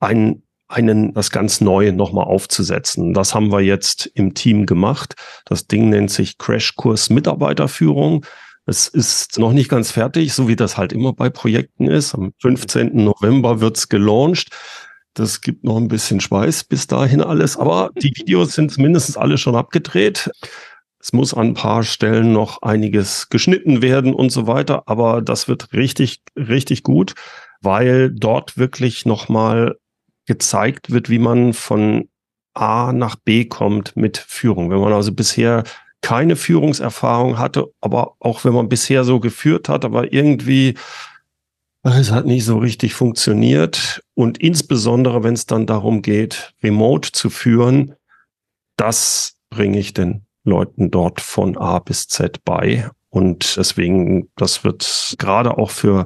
einen, 0.00 0.42
einen 0.68 1.12
das 1.12 1.30
ganz 1.30 1.60
Neue 1.60 1.92
nochmal 1.92 2.24
aufzusetzen. 2.24 3.12
Das 3.12 3.34
haben 3.34 3.52
wir 3.52 3.60
jetzt 3.60 4.06
im 4.14 4.32
Team 4.32 4.64
gemacht. 4.64 5.16
Das 5.44 5.66
Ding 5.66 5.90
nennt 5.90 6.10
sich 6.10 6.38
Crashkurs 6.38 7.10
Mitarbeiterführung. 7.10 8.24
Es 8.66 8.88
ist 8.88 9.38
noch 9.38 9.52
nicht 9.52 9.68
ganz 9.68 9.90
fertig, 9.90 10.32
so 10.32 10.48
wie 10.48 10.56
das 10.56 10.78
halt 10.78 10.92
immer 10.92 11.12
bei 11.12 11.28
Projekten 11.28 11.86
ist. 11.86 12.14
Am 12.14 12.32
15. 12.40 13.04
November 13.04 13.60
wird's 13.60 13.88
gelauncht. 13.88 14.48
Das 15.12 15.42
gibt 15.42 15.64
noch 15.64 15.76
ein 15.76 15.88
bisschen 15.88 16.20
Schweiß 16.20 16.64
bis 16.64 16.86
dahin 16.86 17.20
alles, 17.20 17.56
aber 17.56 17.90
die 17.96 18.10
Videos 18.16 18.54
sind 18.54 18.76
mindestens 18.78 19.16
alle 19.16 19.38
schon 19.38 19.54
abgedreht. 19.54 20.30
Es 20.98 21.12
muss 21.12 21.34
an 21.34 21.48
ein 21.48 21.54
paar 21.54 21.82
Stellen 21.82 22.32
noch 22.32 22.62
einiges 22.62 23.28
geschnitten 23.28 23.82
werden 23.82 24.14
und 24.14 24.30
so 24.30 24.46
weiter, 24.46 24.84
aber 24.86 25.20
das 25.20 25.46
wird 25.46 25.72
richtig, 25.74 26.22
richtig 26.34 26.82
gut, 26.82 27.14
weil 27.60 28.10
dort 28.10 28.56
wirklich 28.56 29.04
nochmal 29.04 29.76
gezeigt 30.26 30.90
wird, 30.90 31.10
wie 31.10 31.18
man 31.18 31.52
von 31.52 32.08
A 32.54 32.92
nach 32.92 33.16
B 33.16 33.44
kommt 33.44 33.96
mit 33.96 34.16
Führung. 34.16 34.70
Wenn 34.70 34.80
man 34.80 34.94
also 34.94 35.12
bisher 35.12 35.64
keine 36.04 36.36
Führungserfahrung 36.36 37.38
hatte, 37.38 37.72
aber 37.80 38.16
auch 38.20 38.44
wenn 38.44 38.52
man 38.52 38.68
bisher 38.68 39.04
so 39.04 39.20
geführt 39.20 39.70
hat, 39.70 39.86
aber 39.86 40.12
irgendwie 40.12 40.74
es 41.82 42.10
hat 42.10 42.26
nicht 42.26 42.44
so 42.44 42.58
richtig 42.58 42.92
funktioniert. 42.92 44.02
Und 44.12 44.36
insbesondere, 44.36 45.22
wenn 45.22 45.32
es 45.32 45.46
dann 45.46 45.66
darum 45.66 46.02
geht, 46.02 46.52
remote 46.62 47.12
zu 47.12 47.30
führen, 47.30 47.94
das 48.76 49.36
bringe 49.48 49.78
ich 49.78 49.94
den 49.94 50.26
Leuten 50.44 50.90
dort 50.90 51.22
von 51.22 51.56
A 51.56 51.78
bis 51.78 52.06
Z 52.08 52.44
bei. 52.44 52.90
Und 53.08 53.56
deswegen, 53.56 54.30
das 54.36 54.62
wird 54.62 55.14
gerade 55.18 55.56
auch 55.56 55.70
für 55.70 56.04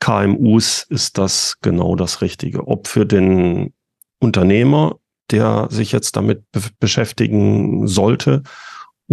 KMUs 0.00 0.84
ist 0.90 1.16
das 1.16 1.56
genau 1.62 1.96
das 1.96 2.20
Richtige. 2.20 2.68
Ob 2.68 2.86
für 2.86 3.06
den 3.06 3.72
Unternehmer, 4.18 4.96
der 5.30 5.68
sich 5.70 5.90
jetzt 5.90 6.16
damit 6.16 6.50
be 6.52 6.60
beschäftigen 6.80 7.86
sollte, 7.86 8.42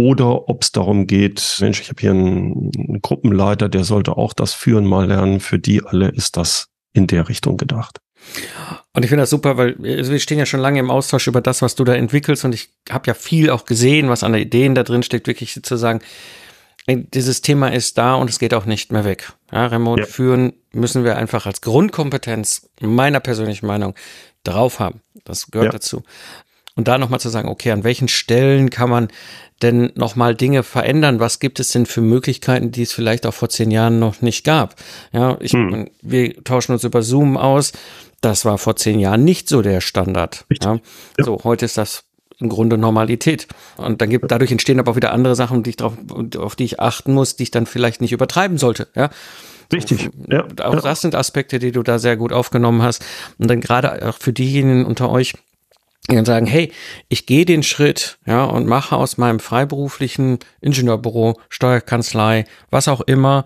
oder 0.00 0.48
ob 0.48 0.62
es 0.62 0.72
darum 0.72 1.06
geht, 1.06 1.58
Mensch, 1.60 1.82
ich 1.82 1.90
habe 1.90 2.00
hier 2.00 2.12
einen, 2.12 2.70
einen 2.74 3.02
Gruppenleiter, 3.02 3.68
der 3.68 3.84
sollte 3.84 4.16
auch 4.16 4.32
das 4.32 4.54
Führen 4.54 4.86
mal 4.86 5.06
lernen. 5.06 5.40
Für 5.40 5.58
die 5.58 5.84
alle 5.84 6.08
ist 6.08 6.38
das 6.38 6.68
in 6.94 7.06
der 7.06 7.28
Richtung 7.28 7.58
gedacht. 7.58 8.00
Und 8.94 9.02
ich 9.02 9.10
finde 9.10 9.24
das 9.24 9.30
super, 9.30 9.58
weil 9.58 9.76
wir 9.78 10.18
stehen 10.18 10.38
ja 10.38 10.46
schon 10.46 10.60
lange 10.60 10.80
im 10.80 10.90
Austausch 10.90 11.26
über 11.26 11.42
das, 11.42 11.60
was 11.60 11.74
du 11.74 11.84
da 11.84 11.94
entwickelst 11.94 12.46
und 12.46 12.54
ich 12.54 12.70
habe 12.88 13.08
ja 13.08 13.14
viel 13.14 13.50
auch 13.50 13.66
gesehen, 13.66 14.08
was 14.08 14.22
an 14.22 14.34
Ideen 14.34 14.74
da 14.74 14.84
drin 14.84 15.02
steckt, 15.02 15.26
wirklich 15.26 15.62
zu 15.62 15.76
sagen, 15.76 16.00
dieses 16.88 17.42
Thema 17.42 17.68
ist 17.68 17.98
da 17.98 18.14
und 18.14 18.30
es 18.30 18.38
geht 18.38 18.54
auch 18.54 18.64
nicht 18.64 18.92
mehr 18.92 19.04
weg. 19.04 19.34
Ja, 19.52 19.66
Remote 19.66 20.00
ja. 20.00 20.06
führen 20.06 20.54
müssen 20.72 21.04
wir 21.04 21.16
einfach 21.16 21.44
als 21.44 21.60
Grundkompetenz 21.60 22.70
meiner 22.80 23.20
persönlichen 23.20 23.66
Meinung 23.66 23.94
drauf 24.44 24.80
haben. 24.80 25.02
Das 25.24 25.50
gehört 25.50 25.66
ja. 25.66 25.72
dazu. 25.72 26.02
Und 26.76 26.88
da 26.88 26.98
nochmal 26.98 27.20
zu 27.20 27.28
sagen, 27.28 27.48
okay, 27.48 27.72
an 27.72 27.84
welchen 27.84 28.08
Stellen 28.08 28.70
kann 28.70 28.90
man 28.90 29.08
denn 29.62 29.92
nochmal 29.94 30.34
Dinge 30.34 30.62
verändern? 30.62 31.20
Was 31.20 31.40
gibt 31.40 31.60
es 31.60 31.68
denn 31.68 31.86
für 31.86 32.00
Möglichkeiten, 32.00 32.70
die 32.70 32.82
es 32.82 32.92
vielleicht 32.92 33.26
auch 33.26 33.34
vor 33.34 33.48
zehn 33.48 33.70
Jahren 33.70 33.98
noch 33.98 34.22
nicht 34.22 34.44
gab? 34.44 34.76
Ja, 35.12 35.36
ich, 35.40 35.52
hm. 35.52 35.90
wir 36.00 36.42
tauschen 36.44 36.72
uns 36.72 36.84
über 36.84 37.02
Zoom 37.02 37.36
aus. 37.36 37.72
Das 38.20 38.44
war 38.44 38.58
vor 38.58 38.76
zehn 38.76 39.00
Jahren 39.00 39.24
nicht 39.24 39.48
so 39.48 39.62
der 39.62 39.80
Standard. 39.80 40.44
Ja? 40.62 40.74
ja. 41.18 41.24
So, 41.24 41.40
heute 41.44 41.64
ist 41.64 41.76
das 41.76 42.04
im 42.38 42.48
Grunde 42.48 42.78
Normalität. 42.78 43.48
Und 43.76 44.00
dann 44.00 44.10
gibt, 44.10 44.30
dadurch 44.30 44.50
entstehen 44.50 44.80
aber 44.80 44.92
auch 44.92 44.96
wieder 44.96 45.12
andere 45.12 45.36
Sachen, 45.36 45.62
die 45.62 45.70
ich 45.70 45.76
drauf, 45.76 45.94
auf 46.38 46.56
die 46.56 46.64
ich 46.64 46.80
achten 46.80 47.12
muss, 47.12 47.36
die 47.36 47.44
ich 47.44 47.50
dann 47.50 47.66
vielleicht 47.66 48.00
nicht 48.00 48.12
übertreiben 48.12 48.58
sollte. 48.58 48.88
Ja. 48.94 49.10
Richtig. 49.72 50.10
Ja. 50.28 50.46
Auch 50.62 50.80
das 50.80 51.00
sind 51.00 51.14
Aspekte, 51.14 51.58
die 51.58 51.70
du 51.70 51.82
da 51.82 51.98
sehr 51.98 52.16
gut 52.16 52.32
aufgenommen 52.32 52.82
hast. 52.82 53.04
Und 53.38 53.48
dann 53.48 53.60
gerade 53.60 54.08
auch 54.08 54.16
für 54.18 54.32
diejenigen 54.32 54.84
unter 54.84 55.10
euch, 55.10 55.34
die 56.08 56.14
dann 56.14 56.24
sagen, 56.24 56.46
hey, 56.46 56.72
ich 57.08 57.26
gehe 57.26 57.44
den 57.44 57.62
Schritt, 57.62 58.18
ja, 58.26 58.44
und 58.44 58.66
mache 58.66 58.96
aus 58.96 59.18
meinem 59.18 59.40
freiberuflichen 59.40 60.38
Ingenieurbüro, 60.60 61.38
Steuerkanzlei, 61.48 62.44
was 62.70 62.88
auch 62.88 63.00
immer, 63.02 63.44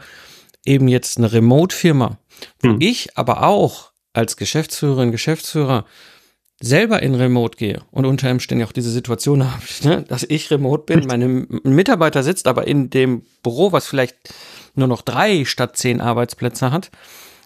eben 0.64 0.88
jetzt 0.88 1.18
eine 1.18 1.32
Remote-Firma, 1.32 2.18
wo 2.60 2.70
hm. 2.70 2.76
ich 2.80 3.16
aber 3.18 3.42
auch 3.42 3.90
als 4.12 4.36
Geschäftsführerin, 4.36 5.12
Geschäftsführer 5.12 5.84
selber 6.60 7.02
in 7.02 7.14
Remote 7.14 7.58
gehe 7.58 7.82
und 7.90 8.06
unter 8.06 8.30
Umständen 8.30 8.64
auch 8.64 8.72
diese 8.72 8.90
Situation 8.90 9.44
habe, 9.52 9.62
ne, 9.82 10.04
dass 10.08 10.22
ich 10.22 10.50
remote 10.50 10.84
bin, 10.84 11.06
meine 11.06 11.28
Mitarbeiter 11.28 12.22
sitzt 12.22 12.46
aber 12.46 12.66
in 12.66 12.90
dem 12.90 13.22
Büro, 13.42 13.72
was 13.72 13.86
vielleicht 13.86 14.16
nur 14.74 14.88
noch 14.88 15.02
drei 15.02 15.44
statt 15.44 15.76
zehn 15.76 16.00
Arbeitsplätze 16.00 16.72
hat. 16.72 16.90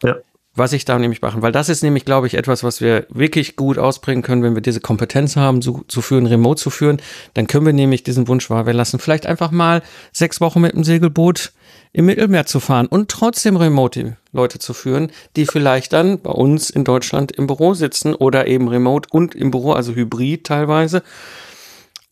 Ja. 0.03 0.17
Was 0.59 0.73
ich 0.73 0.85
da 0.85 0.99
nämlich 0.99 1.23
machen, 1.23 1.41
weil 1.41 1.53
das 1.53 1.69
ist 1.69 1.85
nämlich, 1.85 2.05
glaube 2.05 2.27
ich, 2.27 2.35
etwas, 2.35 2.65
was 2.65 2.81
wir 2.81 3.07
wirklich 3.11 3.55
gut 3.55 3.79
ausbringen 3.79 4.23
können, 4.23 4.43
wenn 4.43 4.57
wir 4.57 4.61
diese 4.61 4.81
Kompetenz 4.81 5.37
haben, 5.37 5.63
zu, 5.63 5.85
zu 5.87 6.03
führen, 6.03 6.27
remote 6.27 6.61
zu 6.61 6.71
führen, 6.71 7.01
dann 7.35 7.47
können 7.47 7.65
wir 7.65 7.73
nämlich 7.73 8.03
diesen 8.03 8.27
Wunsch 8.27 8.51
wahr 8.51 8.67
werden 8.67 8.77
lassen, 8.77 8.99
vielleicht 8.99 9.27
einfach 9.27 9.53
mal 9.53 9.83
sechs 10.13 10.41
Wochen 10.41 10.61
mit 10.61 10.73
dem 10.73 10.83
Segelboot 10.83 11.53
im 11.93 12.07
Mittelmeer 12.07 12.45
zu 12.45 12.59
fahren 12.59 12.89
und 12.89 13.09
trotzdem 13.09 13.57
remote 13.57 14.17
Leute 14.33 14.59
zu 14.59 14.75
führen, 14.75 15.13
die 15.37 15.47
vielleicht 15.47 15.93
dann 15.93 16.21
bei 16.21 16.33
uns 16.33 16.71
in 16.71 16.83
Deutschland 16.83 17.31
im 17.31 17.47
Büro 17.47 17.75
sitzen 17.75 18.17
oder 18.17 18.49
eben 18.49 18.67
remote 18.67 19.09
und 19.13 19.37
im 19.37 19.53
Büro, 19.53 19.75
also 19.75 19.95
hybrid 19.95 20.45
teilweise. 20.45 21.05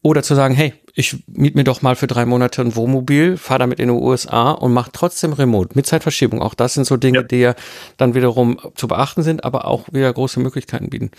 Oder 0.03 0.23
zu 0.23 0.37
sagen, 0.37 0.55
hey, 0.55 0.73
ich 0.99 1.23
miet 1.27 1.55
mir 1.55 1.63
doch 1.63 1.83
mal 1.83 1.95
für 1.95 2.07
drei 2.07 2.25
Monate 2.25 2.63
ein 2.63 2.75
Wohnmobil, 2.75 3.37
fahre 3.37 3.59
damit 3.59 3.81
in 3.81 3.89
die 3.89 3.95
USA 3.95 4.53
und 4.53 4.73
mache 4.73 4.93
trotzdem 4.93 5.35
remote 5.35 5.73
mit 5.75 5.87
Zeitverschiebung. 5.87 6.41
Auch 6.41 6.55
das 6.55 6.73
sind 6.73 6.87
so 6.87 6.97
Dinge, 6.97 7.19
ja. 7.19 7.25
die 7.25 7.37
ja 7.37 7.55
dann 7.99 8.15
wiederum 8.15 8.59
zu 8.75 8.89
beachten 8.89 9.23
sind, 9.23 9.45
aber 9.45 9.67
auch 9.67 9.93
wieder 9.93 10.11
große 10.11 10.41
Möglichkeiten 10.41 10.89
bieten. 10.89 11.11